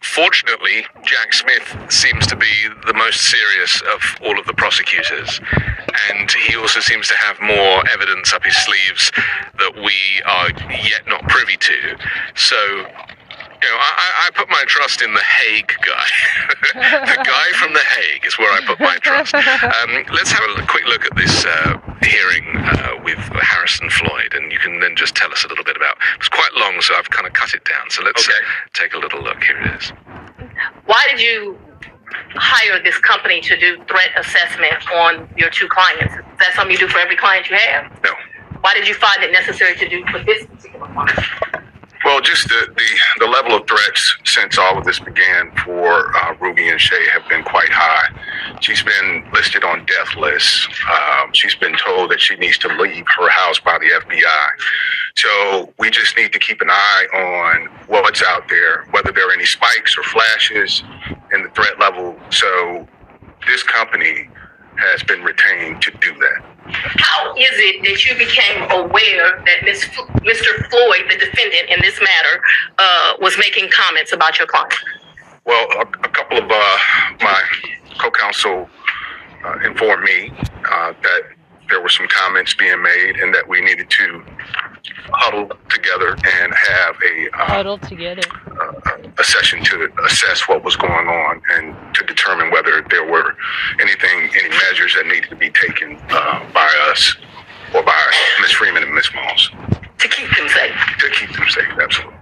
Fortunately, 0.04 0.86
Jack 1.04 1.34
Smith 1.34 1.92
seems 1.92 2.28
to 2.28 2.36
be 2.36 2.68
the 2.86 2.94
most 2.94 3.22
serious 3.22 3.82
of 3.96 4.02
all 4.22 4.38
of 4.38 4.46
the 4.46 4.54
prosecutors, 4.54 5.40
and 6.12 6.30
he 6.46 6.56
also 6.58 6.82
seems 6.82 7.08
to 7.08 7.16
have 7.16 7.40
more 7.40 7.84
evidence 7.90 8.34
up 8.34 8.44
his 8.44 8.56
sleeves 8.58 9.12
that 9.58 9.74
we 9.76 10.22
are 10.26 10.50
yet 10.70 11.08
not 11.08 11.24
privy 11.30 11.58
to. 11.58 11.98
So 12.36 12.86
you 13.64 13.70
know, 13.70 13.78
I, 13.80 14.28
I 14.28 14.30
put 14.36 14.50
my 14.50 14.64
trust 14.68 15.02
in 15.02 15.14
the 15.14 15.24
Hague 15.24 15.72
guy. 15.88 16.08
the 17.08 17.24
guy 17.24 17.48
from 17.56 17.72
the 17.74 17.80
Hague 17.80 18.26
is 18.26 18.38
where 18.38 18.52
I 18.52 18.60
put 18.66 18.80
my 18.80 18.98
trust. 18.98 19.34
Um, 19.36 20.04
let's 20.12 20.32
have 20.32 20.44
a 20.60 20.66
quick 20.68 20.86
look 20.86 21.06
at 21.06 21.16
this 21.16 21.46
uh, 21.46 21.80
hearing 22.04 22.58
uh, 22.60 23.00
with 23.04 23.20
Harrison 23.40 23.90
Floyd, 23.90 24.34
and 24.34 24.52
you 24.52 24.60
can 24.60 24.80
then 24.82 24.96
just 24.98 25.16
tell 25.16 25.32
us 25.32 25.46
a 25.46 25.48
little 25.48 25.64
bit 25.64 25.78
about. 25.78 25.96
It 26.16 26.20
was 26.20 26.30
quite 26.30 26.52
long, 26.56 26.82
so 26.82 26.94
I've 26.96 27.10
kind 27.10 27.26
of 27.26 27.32
cut 27.34 27.54
it 27.54 27.64
down. 27.64 27.90
So 27.90 28.04
let's 28.04 28.28
Okay. 28.28 28.38
uh, 28.38 28.68
take 28.74 28.94
a 28.94 28.98
little 29.00 29.22
look. 29.24 29.42
Here 29.44 29.58
it 29.62 29.82
is. 29.82 29.94
why 30.86 31.06
did 31.10 31.22
you 31.22 31.58
hire 32.36 32.84
this 32.84 32.98
company 33.00 33.40
to 33.42 33.58
do 33.58 33.78
threat 33.88 34.10
assessment 34.18 34.76
on 34.92 35.30
your 35.38 35.50
two 35.50 35.68
clients? 35.70 36.14
Is 36.14 36.20
that 36.40 36.54
something 36.56 36.72
you 36.74 36.78
do 36.80 36.88
for 36.90 37.00
every 37.00 37.16
client 37.16 37.50
you 37.50 37.56
have? 37.56 37.92
No. 38.04 38.12
Why 38.60 38.74
did 38.74 38.88
you 38.88 38.94
find 38.94 39.24
it 39.24 39.32
necessary 39.32 39.76
to 39.78 39.88
do 39.90 40.04
for 40.12 40.20
this 40.24 40.46
particular 40.48 40.88
client? 40.94 41.20
Well, 42.06 42.20
just 42.20 42.50
the, 42.50 42.68
the, 42.76 43.26
the 43.26 43.32
level 43.32 43.56
of 43.56 43.66
threats 43.66 44.18
since 44.26 44.58
all 44.58 44.78
of 44.78 44.84
this 44.84 45.00
began 45.00 45.52
for 45.64 46.16
uh, 46.18 46.36
Ruby 46.42 46.68
and 46.68 46.80
Shaye 46.80 47.08
have 47.10 47.28
been 47.30 47.44
quite 47.44 47.70
high. 47.72 48.60
She's 48.60 48.84
been 48.84 49.26
listed 49.34 49.64
on 49.64 49.86
death 49.86 50.16
lists. 50.18 50.68
Um, 50.92 51.32
she's 51.32 51.56
been 51.56 51.78
told 51.78 52.12
that 52.12 52.20
she 52.20 52.36
needs 52.36 52.58
to 52.60 52.68
leave 52.68 53.06
her 53.18 53.30
house 53.30 53.60
by 53.60 53.78
the 53.80 53.86
FBI. 53.86 54.48
So 55.16 55.74
we 55.80 55.90
just 55.92 56.18
need 56.18 56.34
to 56.34 56.40
keep 56.40 56.60
an 56.60 56.70
eye 56.70 57.08
on 57.14 57.88
what's 57.88 58.22
out 58.22 58.50
there, 58.50 58.86
whether 58.92 59.14
there 59.14 59.30
are 59.30 59.34
any 59.34 59.46
spikes 59.46 59.98
or 59.98 60.04
flashes 60.04 60.84
in 61.34 61.44
the 61.44 61.50
threat 61.50 61.80
level. 61.80 62.16
So 62.32 62.86
this 63.48 63.64
company 63.64 64.30
has 64.76 65.04
been 65.04 65.24
retained 65.24 65.82
to 65.84 65.92
do 66.02 66.14
that. 66.20 66.53
How 66.66 67.34
is 67.36 67.50
it 67.54 67.84
that 67.84 68.06
you 68.06 68.16
became 68.18 68.64
aware 68.72 69.44
that 69.46 69.64
Ms. 69.64 69.84
F- 69.92 70.08
Mr. 70.24 70.70
Floyd, 70.70 71.04
the 71.10 71.18
defendant 71.18 71.70
in 71.70 71.80
this 71.82 72.00
matter, 72.00 72.42
uh, 72.80 73.14
was 73.20 73.38
making 73.38 73.70
comments 73.70 74.14
about 74.14 74.38
your 74.40 74.48
client? 74.48 74.74
Well, 75.46 75.68
a, 75.78 75.82
a 75.82 76.10
couple 76.10 76.38
of 76.38 76.46
uh, 76.50 76.78
my 77.22 77.42
co-counsel 78.00 78.70
uh, 79.46 79.60
informed 79.66 80.04
me 80.04 80.32
uh, 80.72 80.94
that 81.04 81.22
there 81.70 81.82
were 81.82 81.90
some 81.90 82.08
comments 82.10 82.54
being 82.54 82.82
made 82.82 83.18
and 83.18 83.34
that 83.34 83.48
we 83.48 83.60
needed 83.62 83.90
to 83.90 84.24
huddle 85.14 85.50
together 85.70 86.10
and 86.12 86.54
have 86.54 86.96
a 87.10 87.30
uh, 87.42 87.46
Huddled 87.46 87.82
together. 87.84 88.22
a 89.18 89.24
session 89.24 89.64
to 89.64 89.90
assess 90.06 90.48
what 90.48 90.64
was 90.64 90.76
going 90.76 91.08
on 91.08 91.42
and 91.54 91.76
to 91.96 92.04
determine 92.06 92.52
whether 92.52 92.82
there 92.90 93.10
were 93.10 93.36
anything, 93.80 94.30
any 94.40 94.50
measures 94.50 94.94
that 94.96 95.06
needed 95.08 95.30
to 95.30 95.36
be 95.36 95.50
taken 95.52 95.98
uh, 96.10 96.46
by 96.54 96.70
us 96.92 97.16
or 97.74 97.82
by 97.84 98.12
Ms. 98.42 98.52
Freeman 98.52 98.84
and 98.84 98.94
Ms. 98.94 99.10
Moss 99.16 99.50
To 100.00 100.08
keep 100.08 100.28
them 100.38 100.48
safe. 100.50 100.76
to 101.00 101.10
keep 101.12 101.32
them 101.36 101.48
safe. 101.50 101.68
Absolutely. 101.82 102.20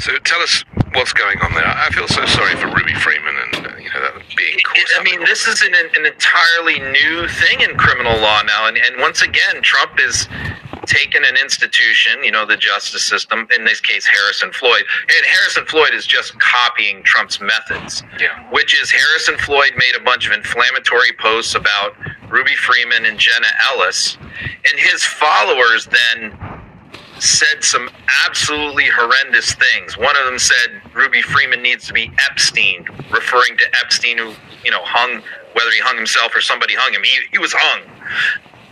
So 0.00 0.16
tell 0.24 0.40
us 0.40 0.64
what's 0.94 1.12
going 1.12 1.38
on 1.40 1.52
there. 1.54 1.66
I 1.66 1.90
feel 1.90 2.06
so 2.08 2.24
sorry 2.26 2.54
for 2.56 2.68
Ruby 2.68 2.94
Freeman 2.94 3.34
and 3.52 3.66
uh, 3.66 3.76
you 3.76 3.90
know 3.90 4.00
that 4.00 4.14
being 4.36 4.56
caught. 4.64 4.78
I 4.96 4.98
up 5.00 5.04
mean, 5.04 5.14
in 5.14 5.20
all 5.20 5.26
this 5.44 5.62
is 5.62 5.62
an, 5.62 5.74
an 5.74 6.06
entirely 6.06 6.80
new 6.80 7.28
thing 7.28 7.60
in 7.60 7.76
criminal 7.76 8.18
law 8.20 8.42
now, 8.42 8.66
and, 8.66 8.76
and 8.76 9.00
once 9.00 9.22
again, 9.22 9.62
Trump 9.62 10.00
is 10.00 10.28
taken 10.86 11.22
an 11.24 11.36
institution, 11.36 12.24
you 12.24 12.32
know, 12.32 12.44
the 12.46 12.56
justice 12.56 13.04
system, 13.04 13.46
in 13.54 13.64
this 13.64 13.80
case, 13.80 14.06
Harrison 14.06 14.52
Floyd, 14.52 14.84
and 15.02 15.26
Harrison 15.26 15.64
Floyd 15.66 15.90
is 15.92 16.06
just 16.06 16.38
copying 16.40 17.02
Trump's 17.04 17.40
methods. 17.40 18.02
Yeah. 18.18 18.50
Which 18.50 18.80
is 18.80 18.90
Harrison 18.90 19.36
Floyd 19.38 19.72
made 19.76 19.94
a 19.96 20.02
bunch 20.02 20.26
of 20.26 20.32
inflammatory 20.32 21.12
posts 21.20 21.54
about 21.54 21.94
Ruby 22.28 22.54
Freeman 22.54 23.04
and 23.04 23.18
Jenna 23.18 23.48
Ellis, 23.70 24.16
and 24.40 24.78
his 24.78 25.04
followers 25.04 25.86
then 25.86 26.58
said 27.20 27.62
some 27.62 27.90
absolutely 28.26 28.86
horrendous 28.86 29.54
things. 29.54 29.96
One 29.98 30.16
of 30.16 30.24
them 30.24 30.38
said 30.38 30.80
Ruby 30.94 31.22
Freeman 31.22 31.62
needs 31.62 31.86
to 31.88 31.92
be 31.92 32.10
Epstein, 32.30 32.86
referring 33.10 33.56
to 33.58 33.64
Epstein 33.80 34.18
who, 34.18 34.34
you 34.64 34.70
know, 34.70 34.82
hung, 34.82 35.22
whether 35.52 35.70
he 35.70 35.80
hung 35.80 35.96
himself 35.96 36.34
or 36.34 36.40
somebody 36.40 36.74
hung 36.74 36.92
him. 36.92 37.02
He, 37.02 37.18
he 37.32 37.38
was 37.38 37.52
hung. 37.52 37.82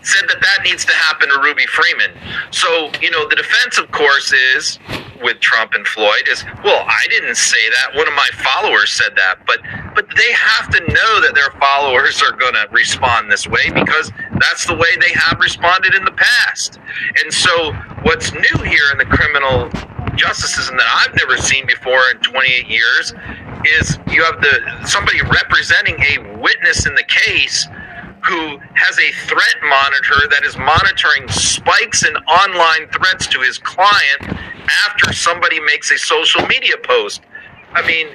Said 0.02 0.28
that 0.28 0.40
that 0.40 0.62
needs 0.62 0.84
to 0.84 0.94
happen 0.94 1.28
to 1.28 1.40
Ruby 1.42 1.66
Freeman. 1.66 2.12
So, 2.52 2.92
you 3.00 3.10
know, 3.10 3.28
the 3.28 3.34
defense, 3.34 3.76
of 3.78 3.90
course, 3.90 4.32
is 4.32 4.78
with 5.22 5.40
Trump 5.40 5.74
and 5.74 5.86
Floyd 5.86 6.28
is, 6.30 6.44
well, 6.62 6.84
I 6.86 7.06
didn't 7.10 7.36
say 7.36 7.70
that. 7.70 7.96
One 7.96 8.06
of 8.06 8.14
my 8.14 8.28
followers 8.34 8.92
said 8.92 9.16
that. 9.16 9.44
But 9.46 9.60
but 9.94 10.06
they 10.16 10.32
have 10.32 10.68
to 10.70 10.80
know 10.80 11.20
that 11.22 11.32
their 11.34 11.50
followers 11.58 12.22
are 12.22 12.32
going 12.32 12.54
to 12.54 12.68
respond 12.70 13.32
this 13.32 13.48
way 13.48 13.70
because 13.72 14.12
that's 14.38 14.66
the 14.66 14.74
way 14.74 14.88
they 15.00 15.12
have 15.14 15.40
responded 15.40 15.94
in 15.94 16.04
the 16.04 16.12
past. 16.12 16.78
And 17.24 17.32
so 17.32 17.72
what's 18.02 18.32
new 18.32 18.62
here 18.62 18.92
in 18.92 18.98
the 18.98 19.06
criminal 19.06 19.70
justice 20.16 20.54
system 20.54 20.76
that 20.76 20.86
I've 20.86 21.14
never 21.16 21.36
seen 21.36 21.66
before 21.66 22.00
in 22.10 22.18
28 22.20 22.68
years 22.68 23.12
is 23.66 23.98
you 24.08 24.24
have 24.24 24.40
the 24.40 24.86
somebody 24.86 25.20
representing 25.22 25.96
a 26.00 26.38
witness 26.38 26.86
in 26.86 26.94
the 26.94 27.04
case 27.04 27.66
who 28.24 28.58
has 28.74 28.98
a 28.98 29.12
threat 29.26 29.56
monitor 29.68 30.28
that 30.30 30.42
is 30.44 30.56
monitoring 30.56 31.28
spikes 31.28 32.04
in 32.04 32.16
online 32.26 32.88
threats 32.90 33.26
to 33.28 33.40
his 33.40 33.58
client 33.58 34.38
after 34.86 35.12
somebody 35.12 35.60
makes 35.60 35.90
a 35.92 35.98
social 35.98 36.44
media 36.46 36.74
post. 36.82 37.22
I 37.72 37.86
mean, 37.86 38.08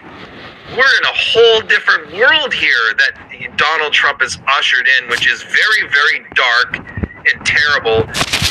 we're 0.71 0.97
in 0.97 1.03
a 1.03 1.15
whole 1.15 1.61
different 1.61 2.11
world 2.13 2.53
here 2.53 2.93
that 2.97 3.57
Donald 3.57 3.93
Trump 3.93 4.21
has 4.21 4.37
ushered 4.47 4.87
in, 4.99 5.09
which 5.09 5.29
is 5.29 5.43
very, 5.43 5.89
very 5.89 6.25
dark 6.35 6.77
and 6.77 7.45
terrible. 7.45 8.03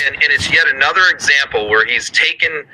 And, 0.07 0.15
and 0.15 0.31
it's 0.33 0.53
yet 0.53 0.67
another 0.69 1.03
example 1.11 1.69
where 1.69 1.85
he's 1.85 2.11
taken 2.11 2.65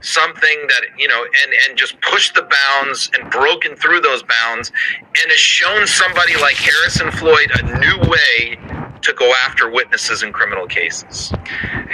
something 0.00 0.66
that 0.68 0.82
you 0.96 1.08
know 1.08 1.24
and 1.24 1.54
and 1.68 1.78
just 1.78 2.00
pushed 2.00 2.34
the 2.34 2.42
bounds 2.42 3.10
and 3.14 3.30
broken 3.30 3.76
through 3.76 4.00
those 4.00 4.22
bounds 4.22 4.72
and 5.06 5.30
has 5.30 5.40
shown 5.40 5.86
somebody 5.86 6.36
like 6.40 6.56
Harrison 6.56 7.10
Floyd 7.10 7.50
a 7.54 7.80
new 7.80 8.10
way 8.10 8.58
to 9.02 9.12
go 9.14 9.32
after 9.46 9.70
witnesses 9.70 10.22
in 10.22 10.32
criminal 10.32 10.66
cases. 10.66 11.32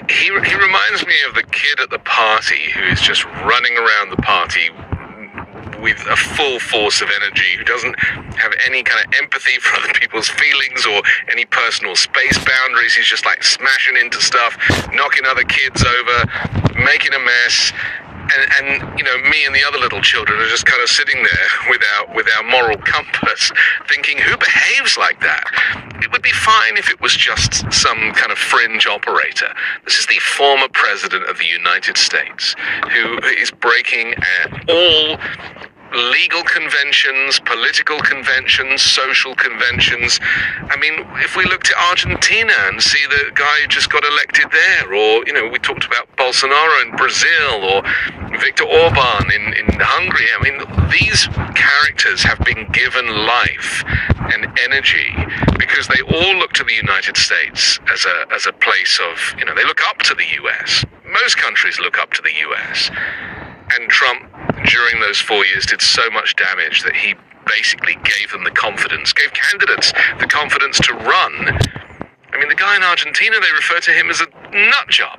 He, 0.09 0.25
he 0.25 0.55
reminds 0.55 1.07
me 1.07 1.15
of 1.29 1.35
the 1.35 1.43
kid 1.45 1.81
at 1.81 1.91
the 1.91 1.99
party 2.01 2.71
who 2.75 2.83
is 2.85 3.01
just 3.01 3.25
running 3.25 3.77
around 3.77 4.11
the 4.11 4.23
party 4.23 4.71
with 5.85 6.01
a 6.09 6.17
full 6.17 6.59
force 6.59 7.03
of 7.03 7.11
energy, 7.15 7.57
who 7.59 7.65
doesn't 7.65 7.95
have 8.41 8.53
any 8.65 8.83
kind 8.83 9.05
of 9.05 9.13
empathy 9.21 9.59
for 9.61 9.77
other 9.77 9.93
people's 9.93 10.31
feelings 10.31 10.87
or 10.87 11.03
any 11.31 11.45
personal 11.45 11.95
space 11.95 12.43
boundaries. 12.43 12.97
He's 12.97 13.07
just 13.07 13.27
like 13.27 13.45
smashing 13.45 13.97
into 13.99 14.21
stuff, 14.23 14.57
knocking 14.95 15.27
other 15.27 15.45
kids 15.45 15.85
over, 15.85 16.73
making 16.83 17.13
a 17.13 17.19
mess. 17.21 17.73
And, 18.25 18.81
and 18.81 18.99
you 18.99 19.05
know, 19.05 19.19
me 19.29 19.45
and 19.45 19.55
the 19.55 19.63
other 19.69 19.77
little 19.77 20.01
children 20.01 20.41
are 20.41 20.49
just 20.49 20.65
kind 20.65 20.83
of 20.83 20.89
sitting 20.89 21.23
there 21.23 21.49
with 21.69 21.83
our 21.95 22.15
with 22.15 22.27
our 22.39 22.43
moral 22.43 22.79
compass, 22.87 23.53
thinking, 23.87 24.17
who 24.17 24.39
behaves 24.39 24.97
like 24.97 25.21
that? 25.21 25.45
It 26.03 26.11
would 26.11 26.23
be 26.23 26.33
fine 26.33 26.79
if 26.79 26.89
it 26.89 27.03
was 27.03 27.15
just 27.15 27.71
some 27.71 28.13
kind 28.13 28.33
of 28.33 28.39
fringe 28.39 28.87
operator. 28.87 29.53
This 29.85 29.99
is 29.99 30.07
the 30.07 30.19
former 30.21 30.69
president 30.73 31.29
of 31.29 31.37
the 31.37 31.45
United 31.45 31.99
States 31.99 32.57
who 32.91 33.19
is 33.37 33.51
breaking 33.51 34.15
all 34.71 35.19
legal 35.93 36.43
conventions, 36.43 37.41
political 37.41 37.99
conventions, 38.01 38.83
social 38.83 39.35
conventions. 39.35 40.19
I 40.71 40.77
mean, 40.77 41.07
if 41.19 41.37
we 41.37 41.45
looked 41.45 41.71
at 41.71 41.77
Argentina 41.91 42.53
and 42.67 42.83
see 42.83 43.05
the 43.07 43.31
guy 43.35 43.61
who 43.63 43.69
just 43.69 43.91
got 43.91 44.05
elected 44.05 44.47
there, 44.51 44.95
or, 44.95 45.25
you 45.27 45.33
know, 45.33 45.49
we 45.49 45.59
talked 45.59 45.85
about 45.85 46.09
Bolsonaro 46.17 46.83
in 46.83 46.97
Brazil, 46.97 47.65
or 47.65 47.83
Viktor 48.39 48.65
Orban 48.65 49.31
in, 49.31 49.53
in 49.55 49.81
Hungary. 49.81 50.27
I 50.35 50.43
mean, 50.43 50.91
these 50.91 51.27
characters 51.55 52.23
have 52.23 52.39
been 52.41 52.71
given 52.73 53.07
life 53.27 53.85
and 54.33 54.47
energy 54.59 55.15
because 55.59 55.87
they 55.89 56.01
all 56.03 56.35
look 56.37 56.53
to 56.55 56.65
the 56.65 56.75
United 56.75 57.17
States 57.17 57.79
as 57.93 58.05
a, 58.05 58.27
as 58.35 58.47
a 58.47 58.53
place 58.53 59.01
of, 59.11 59.39
you 59.39 59.45
know, 59.45 59.55
they 59.55 59.65
look 59.65 59.81
up 59.89 59.99
to 59.99 60.15
the 60.15 60.25
US. 60.43 60.85
Most 61.23 61.37
countries 61.37 61.79
look 61.79 61.99
up 61.99 62.13
to 62.15 62.23
the 62.23 62.33
US. 62.49 62.91
and 63.73 63.89
Trump 63.91 64.31
during 64.65 65.01
those 65.01 65.21
four 65.21 65.45
years 65.45 65.67
did 65.67 65.81
so 65.81 66.09
much 66.11 66.37
damage 66.37 66.83
that 66.83 66.97
he 66.97 67.15
basically 67.47 67.97
gave 68.05 68.33
them 68.33 68.45
the 68.45 68.51
confidence, 68.51 69.13
gave 69.13 69.33
candidates 69.33 69.93
the 70.19 70.27
confidence 70.27 70.79
to 70.81 70.95
run. 70.95 71.59
I 72.33 72.39
mean, 72.39 72.49
the 72.49 72.55
guy 72.55 72.77
in 72.77 72.83
Argentina, 72.83 73.37
they 73.41 73.53
refer 73.53 73.81
to 73.81 73.93
him 73.93 74.11
as 74.11 74.21
a 74.21 74.27
nut 74.53 74.89
job. 74.89 75.19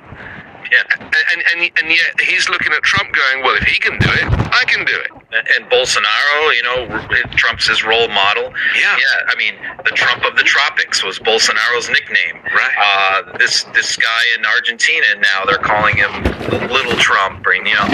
Yeah. 0.70 0.82
And, 0.98 1.42
and, 1.52 1.70
and 1.78 1.88
yet 1.88 2.20
he's 2.20 2.48
looking 2.48 2.72
at 2.72 2.82
Trump 2.82 3.14
going, 3.14 3.42
well, 3.42 3.56
if 3.56 3.64
he 3.64 3.78
can 3.78 3.98
do 3.98 4.08
it, 4.10 4.24
I 4.52 4.64
can 4.66 4.84
do 4.84 4.94
it. 4.94 5.10
And 5.56 5.68
Bolsonaro, 5.70 6.54
you 6.54 6.62
know, 6.62 7.08
Trump's 7.36 7.66
his 7.66 7.84
role 7.84 8.08
model. 8.08 8.52
Yeah. 8.78 8.96
Yeah. 8.96 9.28
I 9.28 9.34
mean, 9.36 9.54
the 9.84 9.90
Trump 9.90 10.24
of 10.24 10.36
the 10.36 10.44
tropics 10.44 11.02
was 11.04 11.18
Bolsonaro's 11.18 11.88
nickname. 11.88 12.42
Right. 12.54 12.74
Uh, 12.78 13.38
this 13.38 13.64
this 13.74 13.96
guy 13.96 14.22
in 14.38 14.46
Argentina 14.46 15.06
now 15.18 15.44
they're 15.44 15.58
calling 15.58 15.96
him 15.96 16.22
Little 16.70 16.96
Trump. 16.96 17.46
Or, 17.46 17.54
you 17.54 17.64
know, 17.64 17.88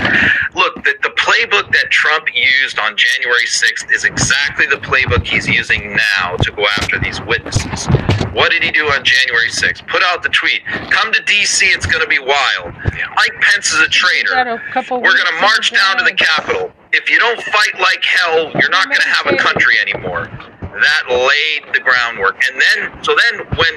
look, 0.54 0.76
the, 0.84 0.94
the 1.02 1.12
playbook 1.16 1.72
that 1.72 1.90
Trump 1.90 2.28
used 2.34 2.78
on 2.78 2.96
January 2.96 3.46
6th 3.46 3.92
is 3.92 4.04
exactly 4.04 4.66
the 4.66 4.76
playbook 4.76 5.26
he's 5.26 5.48
using 5.48 5.96
now 5.96 6.36
to 6.36 6.52
go 6.52 6.66
after 6.78 6.98
these 6.98 7.20
witnesses. 7.22 7.86
What 8.32 8.50
did 8.50 8.62
he 8.62 8.70
do 8.70 8.86
on 8.86 9.04
January 9.04 9.48
6th? 9.48 9.86
Put 9.88 10.02
out 10.02 10.22
the 10.22 10.30
tweet. 10.30 10.64
Come 10.90 11.12
to 11.12 11.22
D.C. 11.24 11.66
It's 11.66 11.86
going 11.86 12.02
to 12.02 12.08
be 12.08 12.18
wild. 12.18 12.72
Mike 12.74 13.36
Pence 13.40 13.72
is 13.72 13.80
a 13.80 13.88
traitor. 13.88 14.34
That 14.34 14.46
a 14.46 14.58
couple 14.72 15.02
We're 15.02 15.16
going 15.16 15.34
to 15.34 15.40
march 15.40 15.72
down 15.72 15.98
to 15.98 16.04
the. 16.04 16.12
Capitol. 16.22 16.72
If 16.92 17.10
you 17.10 17.18
don't 17.18 17.40
fight 17.42 17.80
like 17.80 18.04
hell, 18.04 18.52
you're 18.60 18.70
not 18.70 18.86
going 18.86 19.00
to 19.00 19.08
have 19.08 19.26
a 19.26 19.36
country 19.36 19.74
anymore. 19.80 20.26
That 20.60 21.02
laid 21.08 21.74
the 21.74 21.80
groundwork. 21.80 22.40
And 22.48 22.60
then, 22.60 23.04
so 23.04 23.16
then 23.16 23.46
when 23.56 23.74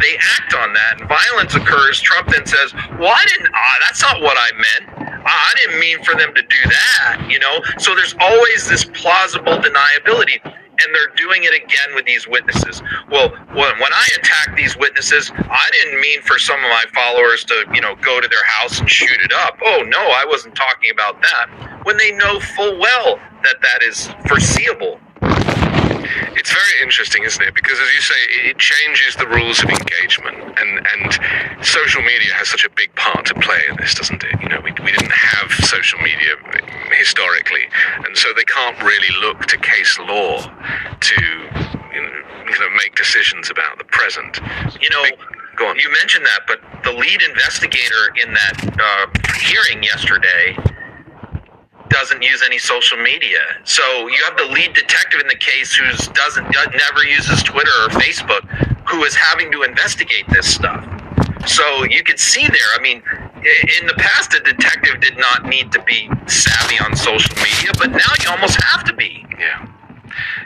they 0.00 0.16
act 0.38 0.54
on 0.54 0.72
that 0.72 1.00
and 1.00 1.08
violence 1.08 1.54
occurs, 1.54 2.00
Trump 2.00 2.28
then 2.28 2.46
says, 2.46 2.74
Well, 2.98 3.12
I 3.12 3.24
didn't, 3.26 3.50
ah, 3.54 3.76
that's 3.86 4.02
not 4.02 4.20
what 4.20 4.36
I 4.38 4.50
meant. 4.52 5.24
Ah, 5.26 5.50
I 5.50 5.54
didn't 5.56 5.80
mean 5.80 6.02
for 6.04 6.14
them 6.14 6.34
to 6.34 6.42
do 6.42 6.62
that, 6.64 7.26
you 7.28 7.38
know? 7.38 7.60
So 7.78 7.94
there's 7.94 8.14
always 8.20 8.68
this 8.68 8.84
plausible 8.84 9.58
deniability. 9.58 10.40
And 10.80 10.94
they're 10.94 11.14
doing 11.16 11.44
it 11.44 11.54
again 11.54 11.94
with 11.94 12.06
these 12.06 12.26
witnesses. 12.26 12.82
Well, 13.10 13.28
when, 13.28 13.56
when 13.78 13.92
I 13.92 14.08
attack 14.16 14.56
these 14.56 14.76
witnesses, 14.76 15.30
I 15.34 15.70
didn't 15.72 16.00
mean 16.00 16.22
for 16.22 16.38
some 16.38 16.56
of 16.56 16.70
my 16.70 16.84
followers 16.94 17.44
to, 17.44 17.64
you 17.74 17.80
know, 17.80 17.94
go 17.96 18.20
to 18.20 18.28
their 18.28 18.44
house 18.44 18.80
and 18.80 18.88
shoot 18.88 19.20
it 19.22 19.32
up. 19.32 19.58
Oh, 19.64 19.82
no, 19.86 19.98
I 19.98 20.24
wasn't 20.26 20.54
talking 20.54 20.90
about 20.90 21.20
that. 21.22 21.80
When 21.84 21.96
they 21.98 22.12
know 22.12 22.40
full 22.40 22.78
well 22.80 23.20
that 23.44 23.56
that 23.60 23.82
is 23.82 24.08
foreseeable. 24.26 24.98
It's 26.34 26.50
very 26.50 26.82
interesting, 26.82 27.24
isn't 27.24 27.42
it? 27.42 27.54
Because 27.54 27.78
as 27.78 27.94
you 27.94 28.00
say, 28.00 28.20
it 28.50 28.58
changes 28.58 29.16
the 29.16 29.26
rules 29.26 29.62
of 29.62 29.70
engagement, 29.70 30.36
and 30.58 30.86
and 30.86 31.64
social 31.64 32.02
media 32.02 32.32
has 32.34 32.48
such 32.48 32.64
a 32.64 32.70
big 32.70 32.94
part 32.96 33.26
to 33.26 33.34
play 33.34 33.60
in 33.68 33.76
this, 33.76 33.94
doesn't 33.94 34.22
it? 34.24 34.40
You 34.40 34.48
know, 34.48 34.60
we, 34.60 34.72
we 34.82 34.92
didn't 34.92 35.12
have 35.12 35.50
social 35.66 35.98
media 36.00 36.36
historically, 36.98 37.66
and 38.06 38.16
so 38.16 38.32
they 38.34 38.44
can't 38.44 38.80
really 38.82 39.12
look 39.20 39.40
to 39.46 39.58
case 39.58 39.98
law 39.98 40.40
to 41.00 41.16
you 41.94 42.02
know, 42.02 42.12
kind 42.48 42.64
of 42.64 42.72
make 42.82 42.94
decisions 42.94 43.50
about 43.50 43.78
the 43.78 43.84
present. 43.84 44.40
You 44.80 44.90
know, 44.90 45.02
Big- 45.04 45.18
go 45.56 45.68
on. 45.68 45.78
you 45.78 45.90
mentioned 46.00 46.24
that, 46.26 46.40
but 46.46 46.60
the 46.84 46.92
lead 46.92 47.22
investigator 47.22 48.14
in 48.24 48.32
that 48.34 48.56
uh, 48.80 49.06
hearing 49.38 49.82
yesterday 49.82 50.56
doesn't 51.92 52.22
use 52.22 52.42
any 52.44 52.58
social 52.58 52.98
media. 52.98 53.40
So 53.64 53.82
you 54.08 54.18
have 54.24 54.36
the 54.36 54.46
lead 54.46 54.74
detective 54.74 55.20
in 55.20 55.28
the 55.28 55.36
case 55.36 55.74
who 55.74 55.84
doesn't 56.12 56.46
never 56.72 57.04
uses 57.04 57.42
Twitter 57.42 57.70
or 57.84 57.88
Facebook, 57.90 58.42
who 58.88 59.04
is 59.04 59.14
having 59.14 59.52
to 59.52 59.62
investigate 59.62 60.24
this 60.30 60.52
stuff. 60.52 60.84
So 61.46 61.84
you 61.84 62.02
could 62.02 62.18
see 62.18 62.46
there. 62.46 62.70
I 62.78 62.82
mean, 62.82 63.02
in 63.80 63.86
the 63.86 63.94
past, 63.98 64.34
a 64.34 64.40
detective 64.40 65.00
did 65.00 65.18
not 65.18 65.44
need 65.44 65.72
to 65.72 65.82
be 65.82 66.08
savvy 66.26 66.78
on 66.78 66.96
social 66.96 67.34
media, 67.36 67.72
but 67.78 67.90
now 67.90 68.12
you 68.22 68.30
almost 68.30 68.60
have 68.62 68.84
to 68.84 68.94
be. 68.94 69.24
Yeah. 69.38 69.68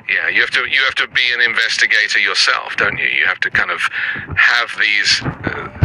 Yeah, 0.09 0.29
you 0.29 0.41
have 0.41 0.51
to 0.51 0.61
you 0.61 0.81
have 0.85 0.95
to 0.95 1.09
be 1.09 1.23
an 1.35 1.41
investigator 1.41 2.21
yourself, 2.21 2.77
don't 2.77 2.97
you? 2.99 3.07
You 3.07 3.27
have 3.27 3.41
to 3.41 3.51
kind 3.51 3.73
of 3.73 3.81
have 4.37 4.71
these 4.79 5.21
uh, 5.25 5.76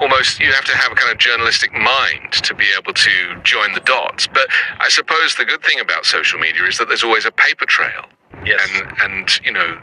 almost 0.00 0.40
you 0.40 0.52
have 0.52 0.64
to 0.64 0.76
have 0.76 0.92
a 0.92 0.94
kind 0.94 1.12
of 1.12 1.18
journalistic 1.18 1.72
mind 1.72 2.32
to 2.32 2.54
be 2.54 2.66
able 2.78 2.94
to 2.94 3.40
join 3.42 3.72
the 3.72 3.80
dots. 3.80 4.26
But 4.26 4.48
I 4.80 4.88
suppose 4.88 5.36
the 5.36 5.44
good 5.44 5.62
thing 5.62 5.80
about 5.80 6.04
social 6.06 6.38
media 6.38 6.64
is 6.64 6.78
that 6.78 6.88
there's 6.88 7.04
always 7.04 7.26
a 7.26 7.32
paper 7.32 7.66
trail. 7.66 8.06
Yes. 8.44 8.60
And 8.74 8.92
and 9.02 9.40
you 9.44 9.52
know 9.52 9.78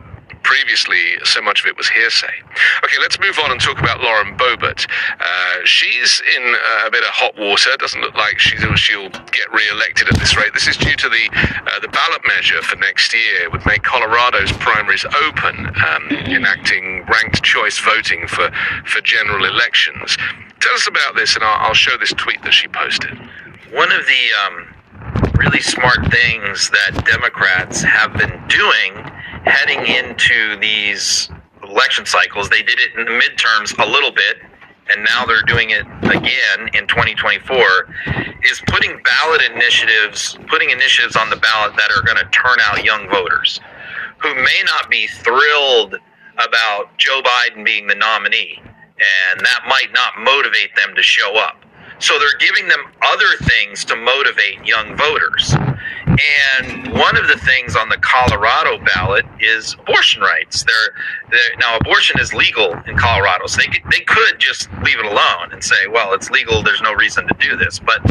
previously 0.46 1.18
so 1.24 1.42
much 1.42 1.62
of 1.62 1.68
it 1.68 1.76
was 1.76 1.90
hearsay. 1.90 2.38
Okay, 2.86 2.98
let's 3.02 3.20
move 3.20 3.38
on 3.44 3.50
and 3.52 3.60
talk 3.60 3.80
about 3.80 4.00
Lauren 4.02 4.38
Boebert. 4.38 4.86
Uh, 5.20 5.58
she's 5.66 6.22
in 6.38 6.44
uh, 6.54 6.88
a 6.88 6.92
bit 6.92 7.04
of 7.04 7.10
hot 7.10 7.34
water. 7.38 7.72
Doesn't 7.80 8.02
look 8.02 8.14
like 8.14 8.38
she's, 8.38 8.62
she'll 8.80 9.10
get 9.10 9.48
re-elected 9.52 10.08
at 10.08 10.18
this 10.22 10.38
rate. 10.38 10.54
This 10.54 10.68
is 10.68 10.78
due 10.78 10.96
to 10.96 11.10
the 11.10 11.26
uh, 11.34 11.80
the 11.82 11.90
ballot 11.90 12.22
measure 12.28 12.62
for 12.62 12.78
next 12.78 13.14
year 13.14 13.50
would 13.50 13.66
make 13.66 13.82
Colorado's 13.84 14.52
primaries 14.62 15.06
open, 15.26 15.66
um, 15.90 16.04
enacting 16.30 17.04
ranked 17.10 17.42
choice 17.44 17.80
voting 17.80 18.28
for 18.28 18.52
for 18.86 19.02
general 19.02 19.46
elections. 19.46 20.16
Tell 20.62 20.74
us 20.74 20.88
about 20.88 21.16
this, 21.16 21.36
and 21.36 21.44
I'll, 21.44 21.68
I'll 21.68 21.74
show 21.74 21.98
this 21.98 22.14
tweet 22.14 22.42
that 22.44 22.54
she 22.54 22.68
posted. 22.68 23.18
one 23.72 23.92
of 23.92 24.06
the 24.06 24.24
um, 24.46 24.76
really 25.36 25.60
smart 25.60 26.00
things 26.12 26.70
that 26.70 27.04
Democrats 27.06 27.82
have 27.82 28.14
been 28.14 28.42
doing 28.48 29.12
heading 29.46 29.86
into 29.86 30.58
these 30.60 31.30
election 31.64 32.06
cycles, 32.06 32.50
they 32.50 32.62
did 32.62 32.80
it 32.80 32.96
in 32.98 33.06
the 33.06 33.12
midterms 33.12 33.78
a 33.84 33.90
little 33.90 34.12
bit, 34.12 34.38
and 34.92 35.06
now 35.10 35.26
they're 35.26 35.42
doing 35.44 35.72
it 35.72 35.86
again 36.04 36.70
in 36.74 36.88
2024, 36.88 37.64
is 38.44 38.62
putting 38.68 39.02
ballot 39.04 39.42
initiatives, 39.54 40.38
putting 40.48 40.70
initiatives 40.70 41.16
on 41.16 41.30
the 41.30 41.38
ballot 41.38 41.76
that 41.76 41.92
are 41.92 42.04
going 42.04 42.18
to 42.18 42.30
turn 42.32 42.58
out 42.68 42.84
young 42.84 43.10
voters 43.10 43.60
who 44.26 44.34
may 44.36 44.62
not 44.66 44.90
be 44.90 45.08
thrilled 45.08 45.96
about 46.38 46.98
Joe 46.98 47.22
Biden 47.24 47.64
being 47.64 47.88
the 47.88 47.96
nominee, 47.96 48.60
and 48.60 49.40
that 49.40 49.62
might 49.68 49.94
not 49.94 50.14
motivate 50.20 50.76
them 50.76 50.96
to 50.96 51.04
show 51.04 51.36
up. 51.38 51.64
So 52.00 52.18
they're 52.20 52.38
giving 52.40 52.68
them 52.68 52.86
other 53.02 53.38
things 53.44 53.86
to 53.86 53.96
motivate 53.96 54.66
young 54.66 54.98
voters. 54.98 55.54
And 56.08 56.94
one 56.94 57.18
of 57.18 57.28
the 57.28 57.38
things 57.38 57.76
on 57.76 57.90
the 57.90 57.98
Colorado 57.98 58.78
ballot 58.96 59.26
is 59.40 59.76
abortion 59.80 60.22
rights. 60.22 60.64
They're, 60.64 60.94
they're, 61.32 61.58
now, 61.60 61.78
abortion 61.78 62.20
is 62.20 62.34
legal 62.34 62.74
in 62.88 62.98
Colorado, 62.98 63.48
so 63.48 63.58
they, 63.62 63.68
could- 63.68 63.92
they 63.92 64.02
could 64.02 64.40
just 64.40 64.70
leave 64.84 65.00
it 65.00 65.06
alone 65.06 65.52
and 65.52 65.64
say, 65.64 65.88
well, 65.90 66.14
it's 66.14 66.30
legal, 66.30 66.64
there's 66.64 66.82
no 66.82 66.94
reason 66.94 67.28
to 67.28 67.34
do 67.40 67.58
this. 67.58 67.80
But, 67.80 68.02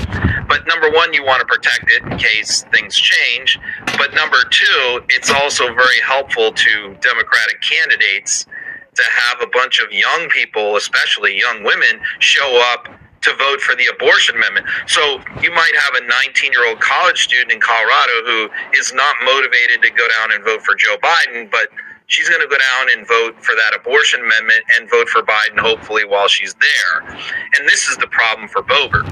but 0.48 0.66
number 0.66 0.90
one, 0.90 1.12
you 1.14 1.24
want 1.24 1.40
to 1.40 1.46
protect 1.46 1.90
it 1.90 2.02
in 2.04 2.18
case 2.18 2.64
things 2.72 2.96
change. 2.96 3.59
But 3.96 4.12
number 4.14 4.38
two, 4.50 5.00
it's 5.09 5.30
also 5.30 5.66
very 5.74 6.00
helpful 6.00 6.52
to 6.52 6.96
Democratic 7.00 7.61
candidates 7.61 8.46
to 8.94 9.02
have 9.11 9.40
a 9.42 9.46
bunch 9.48 9.80
of 9.80 9.90
young 9.92 10.28
people, 10.28 10.76
especially 10.76 11.38
young 11.38 11.62
women, 11.64 12.00
show 12.20 12.61
up 12.72 12.88
to 13.24 13.34
vote 13.37 13.60
for 13.60 13.74
the 13.74 13.87
abortion 13.87 14.37
amendment. 14.37 14.66
So 14.87 15.20
you 15.40 15.50
might 15.52 15.74
have 15.76 16.02
a 16.02 16.06
19 16.06 16.52
year 16.52 16.66
old 16.68 16.80
college 16.80 17.22
student 17.24 17.52
in 17.52 17.60
Colorado 17.60 18.12
who 18.24 18.48
is 18.76 18.92
not 18.92 19.16
motivated 19.24 19.82
to 19.82 19.90
go 19.90 20.06
down 20.08 20.32
and 20.32 20.44
vote 20.44 20.62
for 20.62 20.74
Joe 20.74 20.96
Biden, 21.02 21.50
but 21.50 21.68
she's 22.06 22.28
going 22.28 22.40
to 22.40 22.48
go 22.48 22.58
down 22.58 22.96
and 22.96 23.06
vote 23.06 23.42
for 23.42 23.54
that 23.54 23.74
abortion 23.74 24.20
amendment 24.20 24.62
and 24.76 24.90
vote 24.90 25.08
for 25.08 25.22
Biden, 25.22 25.58
hopefully, 25.58 26.04
while 26.04 26.28
she's 26.28 26.54
there. 26.54 27.16
And 27.58 27.68
this 27.68 27.88
is 27.88 27.96
the 27.96 28.06
problem 28.08 28.48
for 28.48 28.62
Boebert. 28.62 29.08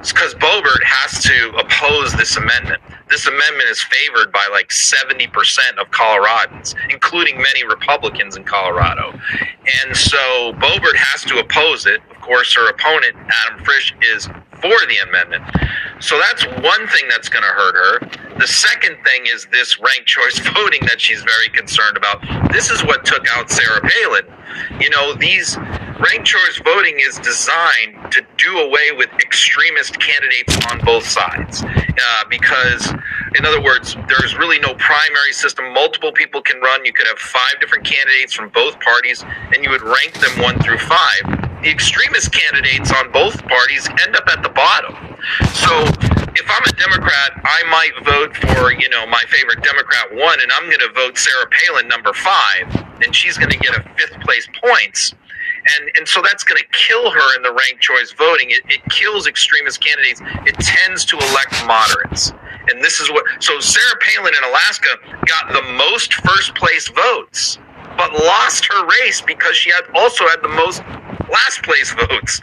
It's 0.00 0.12
because 0.12 0.34
Boebert 0.34 0.82
has 0.84 1.22
to 1.24 1.50
oppose 1.56 2.12
this 2.14 2.36
amendment. 2.36 2.82
This 3.08 3.26
amendment 3.26 3.68
is 3.68 3.82
favored 3.82 4.32
by 4.32 4.48
like 4.50 4.68
70% 4.68 5.28
of 5.78 5.90
Coloradans, 5.90 6.74
including 6.90 7.36
many 7.36 7.64
Republicans 7.64 8.36
in 8.36 8.44
Colorado. 8.44 9.12
And 9.84 9.96
so 9.96 10.52
Boebert 10.54 10.96
has 10.96 11.22
to 11.24 11.38
oppose 11.38 11.86
it. 11.86 12.00
Course, 12.22 12.54
her 12.54 12.70
opponent, 12.70 13.16
Adam 13.16 13.64
Frisch, 13.64 13.94
is 14.00 14.26
for 14.62 14.78
the 14.86 14.96
amendment. 15.08 15.44
So 16.00 16.18
that's 16.18 16.44
one 16.62 16.86
thing 16.88 17.08
that's 17.10 17.28
going 17.28 17.42
to 17.42 17.48
hurt 17.48 17.74
her. 17.74 18.38
The 18.38 18.46
second 18.46 18.96
thing 19.04 19.26
is 19.26 19.46
this 19.50 19.78
ranked 19.80 20.06
choice 20.06 20.38
voting 20.54 20.80
that 20.86 21.00
she's 21.00 21.22
very 21.22 21.48
concerned 21.48 21.96
about. 21.96 22.22
This 22.52 22.70
is 22.70 22.82
what 22.84 23.04
took 23.04 23.26
out 23.30 23.50
Sarah 23.50 23.80
Palin. 23.80 24.24
You 24.80 24.90
know, 24.90 25.14
these 25.14 25.58
ranked 25.58 26.26
choice 26.26 26.60
voting 26.64 26.98
is 27.00 27.18
designed 27.18 28.12
to 28.12 28.24
do 28.38 28.58
away 28.58 28.92
with 28.96 29.10
extremist 29.20 29.98
candidates 29.98 30.56
on 30.70 30.78
both 30.84 31.06
sides. 31.06 31.62
Uh, 31.62 32.24
because, 32.30 32.92
in 33.36 33.44
other 33.44 33.60
words, 33.60 33.96
there's 34.08 34.36
really 34.38 34.58
no 34.60 34.74
primary 34.74 35.32
system. 35.32 35.72
Multiple 35.72 36.12
people 36.12 36.40
can 36.40 36.60
run. 36.60 36.84
You 36.84 36.92
could 36.92 37.06
have 37.06 37.18
five 37.18 37.60
different 37.60 37.84
candidates 37.84 38.32
from 38.32 38.48
both 38.48 38.78
parties, 38.80 39.24
and 39.54 39.62
you 39.62 39.70
would 39.70 39.82
rank 39.82 40.14
them 40.14 40.42
one 40.42 40.58
through 40.60 40.78
five. 40.78 41.41
The 41.62 41.70
extremist 41.70 42.32
candidates 42.32 42.92
on 42.92 43.12
both 43.12 43.42
parties 43.46 43.88
end 44.06 44.16
up 44.16 44.28
at 44.28 44.42
the 44.42 44.50
bottom. 44.50 44.94
So 45.54 45.72
if 46.34 46.46
I'm 46.50 46.64
a 46.66 46.72
Democrat, 46.76 47.30
I 47.44 47.62
might 47.70 47.92
vote 48.04 48.36
for, 48.36 48.72
you 48.72 48.88
know, 48.90 49.06
my 49.06 49.22
favorite 49.28 49.62
Democrat 49.62 50.14
one, 50.14 50.40
and 50.40 50.50
I'm 50.52 50.66
going 50.66 50.80
to 50.80 50.92
vote 50.94 51.18
Sarah 51.18 51.46
Palin 51.50 51.88
number 51.88 52.12
five, 52.14 52.66
and 53.04 53.14
she's 53.14 53.38
going 53.38 53.50
to 53.50 53.58
get 53.58 53.76
a 53.76 53.82
fifth 53.96 54.20
place 54.22 54.48
points. 54.64 55.14
and 55.66 55.90
and 55.96 56.08
so 56.08 56.22
that's 56.22 56.44
going 56.44 56.60
to 56.60 56.68
kill 56.78 57.10
her 57.10 57.36
in 57.36 57.42
the 57.42 57.52
ranked 57.52 57.80
choice 57.82 58.12
voting. 58.12 58.50
It, 58.50 58.62
it 58.68 58.82
kills 58.90 59.26
extremist 59.26 59.82
candidates. 59.84 60.20
It 60.46 60.56
tends 60.58 61.04
to 61.06 61.16
elect 61.16 61.54
moderates, 61.66 62.32
and 62.70 62.82
this 62.82 63.00
is 63.00 63.10
what. 63.10 63.24
So 63.40 63.60
Sarah 63.60 63.98
Palin 64.00 64.34
in 64.36 64.44
Alaska 64.50 64.88
got 65.26 65.52
the 65.52 65.62
most 65.74 66.14
first 66.14 66.54
place 66.54 66.88
votes, 66.88 67.58
but 67.96 68.12
lost 68.12 68.66
her 68.72 68.86
race 69.02 69.20
because 69.20 69.56
she 69.56 69.70
had 69.70 69.84
also 69.94 70.26
had 70.28 70.42
the 70.42 70.48
most 70.48 70.82
last 71.30 71.62
place 71.62 71.92
votes. 72.08 72.40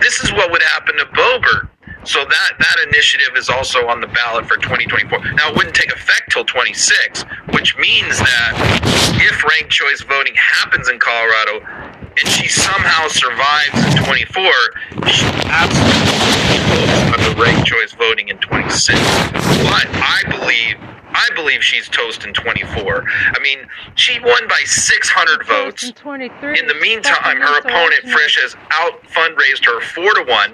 This 0.00 0.20
is 0.22 0.32
what 0.32 0.50
would 0.50 0.62
happen 0.62 0.96
to 0.98 1.06
Boebert. 1.06 1.68
So 2.04 2.20
that 2.22 2.52
that 2.58 2.76
initiative 2.88 3.34
is 3.36 3.48
also 3.48 3.88
on 3.88 4.00
the 4.00 4.06
ballot 4.08 4.44
for 4.46 4.56
2024. 4.56 5.32
Now 5.32 5.48
it 5.48 5.56
wouldn't 5.56 5.74
take 5.74 5.90
effect 5.90 6.32
till 6.32 6.44
26, 6.44 7.24
which 7.52 7.76
means 7.78 8.18
that 8.18 8.52
if 9.16 9.42
ranked 9.44 9.70
choice 9.70 10.02
voting 10.02 10.34
happens 10.36 10.90
in 10.90 10.98
Colorado 10.98 11.64
and 11.64 12.28
she 12.28 12.46
somehow 12.48 13.08
survives 13.08 13.96
in 13.96 14.04
24, 14.04 15.08
she 15.08 15.24
absolutely 15.48 16.58
votes 16.68 17.04
the 17.24 17.42
ranked 17.42 17.66
choice 17.66 17.92
voting 17.94 18.28
in 18.28 18.36
26. 18.38 19.00
But 19.00 19.88
I 19.88 20.22
believe 20.28 20.93
I 21.14 21.28
believe 21.34 21.62
she's 21.62 21.88
toast 21.88 22.24
in 22.24 22.34
24. 22.34 23.04
I 23.06 23.38
mean, 23.40 23.60
she 23.94 24.18
won 24.20 24.48
by 24.48 24.60
600 24.64 25.46
votes. 25.46 25.84
In 25.84 25.92
23. 25.94 26.58
In 26.58 26.66
the 26.66 26.74
meantime, 26.74 27.40
her 27.40 27.58
opponent 27.60 28.02
Frisch 28.02 28.38
has 28.42 28.56
out 28.70 29.02
fundraised 29.04 29.64
her 29.64 29.80
four 29.80 30.12
to 30.14 30.24
one. 30.28 30.52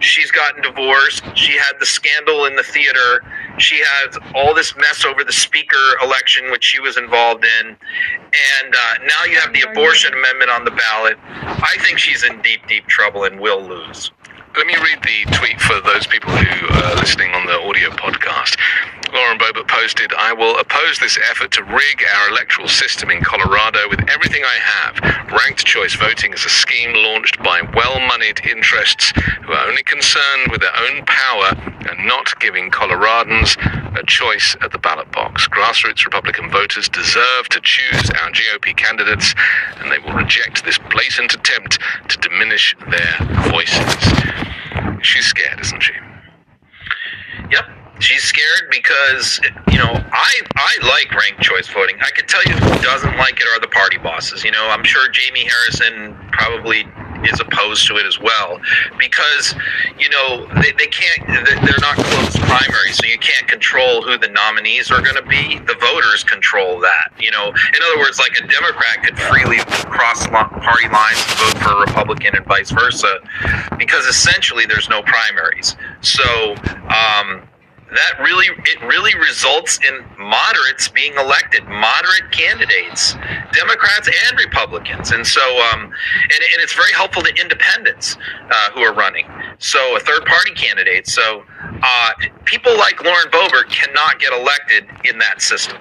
She's 0.00 0.30
gotten 0.30 0.62
divorced. 0.62 1.24
She 1.34 1.52
had 1.52 1.72
the 1.80 1.86
scandal 1.86 2.46
in 2.46 2.56
the 2.56 2.62
theater. 2.62 3.22
She 3.58 3.80
has 3.82 4.18
all 4.34 4.54
this 4.54 4.74
mess 4.76 5.04
over 5.04 5.24
the 5.24 5.32
speaker 5.32 5.76
election, 6.02 6.50
which 6.50 6.64
she 6.64 6.80
was 6.80 6.96
involved 6.96 7.44
in. 7.44 7.68
And 7.68 8.74
uh, 8.74 9.04
now 9.06 9.24
you 9.24 9.38
have 9.40 9.52
the 9.52 9.62
abortion 9.70 10.12
amendment 10.14 10.50
on 10.50 10.64
the 10.64 10.70
ballot. 10.70 11.16
I 11.26 11.76
think 11.80 11.98
she's 11.98 12.24
in 12.24 12.40
deep, 12.42 12.66
deep 12.66 12.86
trouble 12.86 13.24
and 13.24 13.40
will 13.40 13.62
lose. 13.62 14.10
Let 14.56 14.66
me 14.66 14.74
read 14.76 14.98
the 15.02 15.30
tweet 15.36 15.60
for 15.60 15.80
those 15.82 16.06
people 16.06 16.30
who 16.30 16.66
are 16.74 16.96
listening 16.96 17.32
on 17.34 17.46
the 17.46 17.60
audio 17.60 17.90
podcast. 17.90 18.56
Lauren 19.12 19.38
Boebert 19.38 19.68
posted, 19.68 20.12
I 20.14 20.32
will 20.32 20.58
oppose 20.58 20.98
this 20.98 21.18
effort 21.30 21.52
to 21.52 21.62
rig 21.62 22.04
our 22.16 22.28
electoral 22.30 22.68
system 22.68 23.10
in 23.10 23.22
Colorado 23.22 23.88
with 23.88 24.00
everything 24.08 24.42
I 24.44 24.58
have. 24.58 25.30
Ranked 25.32 25.64
choice 25.64 25.94
voting 25.94 26.32
is 26.32 26.44
a 26.44 26.48
scheme 26.48 26.92
launched 26.94 27.42
by 27.42 27.62
well 27.74 28.00
moneyed 28.00 28.40
interests 28.46 29.12
who 29.44 29.52
are 29.52 29.68
only 29.68 29.82
concerned 29.82 30.50
with 30.50 30.60
their 30.60 30.76
own 30.76 31.04
power 31.06 31.52
and 31.88 32.06
not 32.06 32.38
giving 32.40 32.70
Coloradans 32.70 33.56
a 33.98 34.04
choice 34.06 34.56
at 34.60 34.72
the 34.72 34.78
ballot 34.78 35.10
box. 35.12 35.48
Grassroots 35.48 36.04
Republican 36.04 36.50
voters 36.50 36.88
deserve 36.88 37.48
to 37.50 37.60
choose 37.62 38.10
our 38.10 38.30
GOP 38.30 38.76
candidates, 38.76 39.34
and 39.76 39.90
they 39.90 39.98
will 39.98 40.12
reject 40.12 40.64
this 40.64 40.78
blatant 40.90 41.34
attempt 41.34 41.78
to 42.08 42.18
diminish 42.18 42.76
their 42.90 43.50
voices. 43.50 43.96
She's 45.02 45.26
scared, 45.26 45.60
isn't 45.60 45.80
she? 45.80 45.94
Yep. 47.50 47.64
She's 48.00 48.22
scared 48.22 48.68
because 48.88 49.40
you 49.70 49.78
know 49.78 49.92
I 50.12 50.40
I 50.56 50.76
like 50.86 51.10
ranked 51.12 51.40
choice 51.42 51.68
voting. 51.68 51.96
I 52.00 52.10
can 52.10 52.26
tell 52.26 52.42
you 52.44 52.52
who 52.52 52.82
doesn't 52.82 53.16
like 53.16 53.40
it 53.40 53.46
are 53.54 53.60
the 53.60 53.68
party 53.68 53.98
bosses. 53.98 54.44
You 54.44 54.50
know 54.50 54.68
I'm 54.68 54.84
sure 54.84 55.08
Jamie 55.10 55.46
Harrison 55.46 56.16
probably 56.32 56.86
is 57.24 57.40
opposed 57.40 57.86
to 57.88 57.96
it 57.96 58.06
as 58.06 58.20
well 58.20 58.60
because 58.96 59.54
you 59.98 60.08
know 60.08 60.46
they, 60.62 60.70
they 60.78 60.86
can't 60.86 61.26
they're 61.26 61.82
not 61.82 61.96
closed 61.96 62.38
primaries 62.38 62.96
so 62.96 63.06
you 63.06 63.18
can't 63.18 63.48
control 63.48 64.02
who 64.02 64.16
the 64.16 64.28
nominees 64.28 64.88
are 64.92 65.02
going 65.02 65.16
to 65.16 65.26
be 65.28 65.58
the 65.66 65.74
voters 65.80 66.22
control 66.22 66.78
that 66.78 67.10
you 67.18 67.32
know 67.32 67.48
in 67.48 67.80
other 67.90 67.98
words 67.98 68.20
like 68.20 68.38
a 68.38 68.46
democrat 68.46 69.02
could 69.02 69.18
freely 69.18 69.58
cross 69.90 70.28
party 70.28 70.88
lines 70.92 71.18
and 71.18 71.38
vote 71.38 71.58
for 71.58 71.70
a 71.70 71.80
republican 71.80 72.36
and 72.36 72.46
vice 72.46 72.70
versa 72.70 73.18
because 73.76 74.06
essentially 74.06 74.64
there's 74.64 74.88
no 74.88 75.02
primaries 75.02 75.74
so 76.00 76.54
um, 76.86 77.42
that 77.90 78.20
really 78.20 78.46
it 78.46 78.80
really 78.82 79.14
results 79.18 79.78
in 79.86 80.04
moderates 80.18 80.88
being 80.88 81.14
elected 81.18 81.64
moderate 81.66 82.30
candidates 82.32 83.14
democrats 83.52 84.08
and 84.28 84.38
republicans. 84.38 85.10
And 85.12 85.26
so 85.26 85.42
um, 85.72 85.84
and, 85.84 86.40
and 86.52 86.58
it's 86.60 86.74
very 86.74 86.92
helpful 86.92 87.22
to 87.22 87.34
independents 87.40 88.16
uh, 88.50 88.70
who 88.72 88.80
are 88.80 88.94
running. 88.94 89.26
So 89.58 89.78
a 89.96 90.00
third 90.00 90.24
party 90.26 90.52
candidate. 90.54 91.06
So 91.06 91.44
uh, 91.82 92.10
people 92.44 92.76
like 92.76 93.02
lauren 93.02 93.28
boebert 93.30 93.70
cannot 93.70 94.20
get 94.20 94.32
elected 94.32 94.86
in 95.04 95.18
that 95.18 95.40
system. 95.40 95.78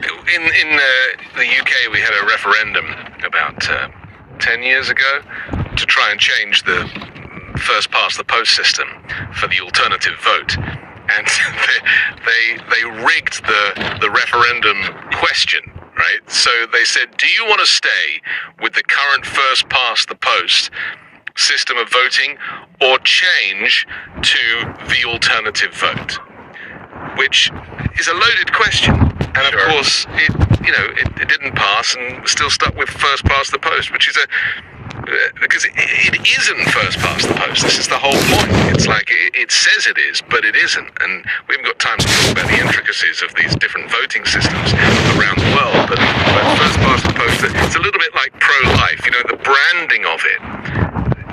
In 0.00 0.42
in 0.42 0.68
uh, 0.74 1.38
the 1.38 1.46
uk 1.60 1.70
we 1.92 2.00
had 2.00 2.12
a 2.22 2.26
referendum 2.26 2.86
about 3.24 3.70
uh, 3.70 3.88
10 4.38 4.62
years 4.62 4.90
ago 4.90 5.20
to 5.76 5.86
try 5.86 6.10
and 6.10 6.20
change 6.20 6.62
the 6.64 6.88
first 7.58 7.90
past 7.90 8.18
the 8.18 8.24
post 8.24 8.54
system 8.54 8.86
for 9.32 9.48
the 9.48 9.60
alternative 9.60 10.12
vote 10.22 10.56
and 11.10 11.26
they, 11.66 11.78
they 12.24 12.42
they 12.70 13.02
rigged 13.02 13.44
the 13.46 13.98
the 14.00 14.10
referendum 14.10 14.78
question 15.12 15.60
right? 15.96 16.30
So 16.30 16.50
they 16.72 16.84
said 16.84 17.16
do 17.16 17.26
you 17.26 17.46
want 17.46 17.60
to 17.60 17.66
stay 17.66 18.20
with 18.62 18.74
the 18.74 18.82
current 18.82 19.24
first 19.24 19.68
past 19.68 20.08
the 20.08 20.14
post 20.14 20.70
system 21.36 21.76
of 21.76 21.90
voting 21.90 22.38
or 22.80 22.98
change 23.00 23.86
to 24.22 24.74
the 24.88 25.04
alternative 25.06 25.74
vote? 25.74 26.18
Which 27.18 27.50
is 27.98 28.08
a 28.08 28.14
loaded 28.14 28.52
question. 28.52 28.94
And 28.94 29.38
of 29.38 29.52
sure. 29.52 29.68
course 29.68 30.06
it 30.10 30.46
you 30.64 30.72
know 30.72 30.86
it, 30.96 31.08
it 31.20 31.28
didn't 31.28 31.54
pass 31.54 31.94
and 31.94 32.20
we're 32.20 32.26
still 32.26 32.50
stuck 32.50 32.74
with 32.74 32.88
first 32.88 33.24
past 33.24 33.52
the 33.52 33.58
post 33.58 33.92
which 33.92 34.08
is 34.08 34.16
a 34.16 34.26
because 35.40 35.64
it, 35.64 35.72
it 35.76 36.16
isn't 36.24 36.64
first 36.70 36.98
past 36.98 37.28
the 37.28 37.34
post. 37.34 37.62
This 37.62 37.78
is 37.78 37.88
the 37.88 37.98
whole 37.98 38.16
point. 38.32 38.50
It's 38.74 38.86
like 38.86 39.08
it, 39.10 39.36
it, 39.36 39.50
says 39.50 39.86
it 39.86 39.98
is, 39.98 40.22
but 40.22 40.44
it 40.44 40.56
isn't. 40.56 40.90
And 41.00 41.24
we 41.48 41.56
haven't 41.56 41.66
got 41.66 41.78
time 41.78 41.98
to 41.98 42.06
talk 42.06 42.32
about 42.32 42.48
the 42.48 42.58
intricacies 42.58 43.22
of 43.22 43.34
these 43.34 43.54
different 43.56 43.90
voting 43.90 44.24
systems 44.24 44.72
around 45.14 45.38
the 45.38 45.50
world. 45.54 45.86
But, 45.88 46.00
but 46.00 46.44
first 46.58 46.76
past 46.80 47.02
the 47.06 47.14
post, 47.14 47.38
it's 47.44 47.76
a 47.76 47.82
little 47.82 48.00
bit 48.00 48.14
like 48.14 48.32
pro-life. 48.40 49.04
You 49.04 49.12
know, 49.12 49.24
the 49.28 49.40
branding 49.40 50.04
of 50.06 50.20
it 50.24 50.40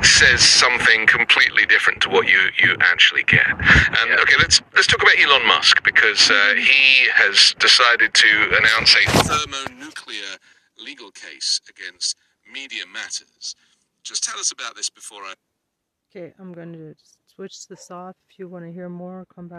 says 0.03 0.41
something 0.43 1.07
completely 1.07 1.65
different 1.65 2.01
to 2.03 2.09
what 2.09 2.27
you, 2.27 2.39
you 2.61 2.75
actually 2.81 3.23
get. 3.23 3.47
And 3.47 4.07
yeah. 4.09 4.21
okay, 4.21 4.35
let's 4.37 4.61
let's 4.75 4.87
talk 4.87 5.01
about 5.01 5.15
Elon 5.17 5.47
Musk 5.47 5.83
because 5.83 6.29
uh, 6.29 6.53
he 6.55 7.07
has 7.13 7.55
decided 7.59 8.13
to 8.13 8.31
announce 8.59 8.95
a 8.95 9.03
thermonuclear 9.23 10.37
legal 10.77 11.11
case 11.11 11.61
against 11.69 12.17
Media 12.53 12.83
Matters. 12.91 13.55
Just 14.03 14.23
tell 14.23 14.39
us 14.39 14.51
about 14.51 14.75
this 14.75 14.89
before 14.89 15.23
I. 15.23 15.33
Okay, 16.15 16.33
I'm 16.39 16.53
going 16.53 16.71
to 16.73 16.93
switch 17.35 17.67
this 17.67 17.89
off. 17.89 18.15
If 18.29 18.37
you 18.37 18.47
want 18.47 18.65
to 18.65 18.71
hear 18.71 18.89
more, 18.89 19.25
come 19.33 19.47
back. 19.47 19.51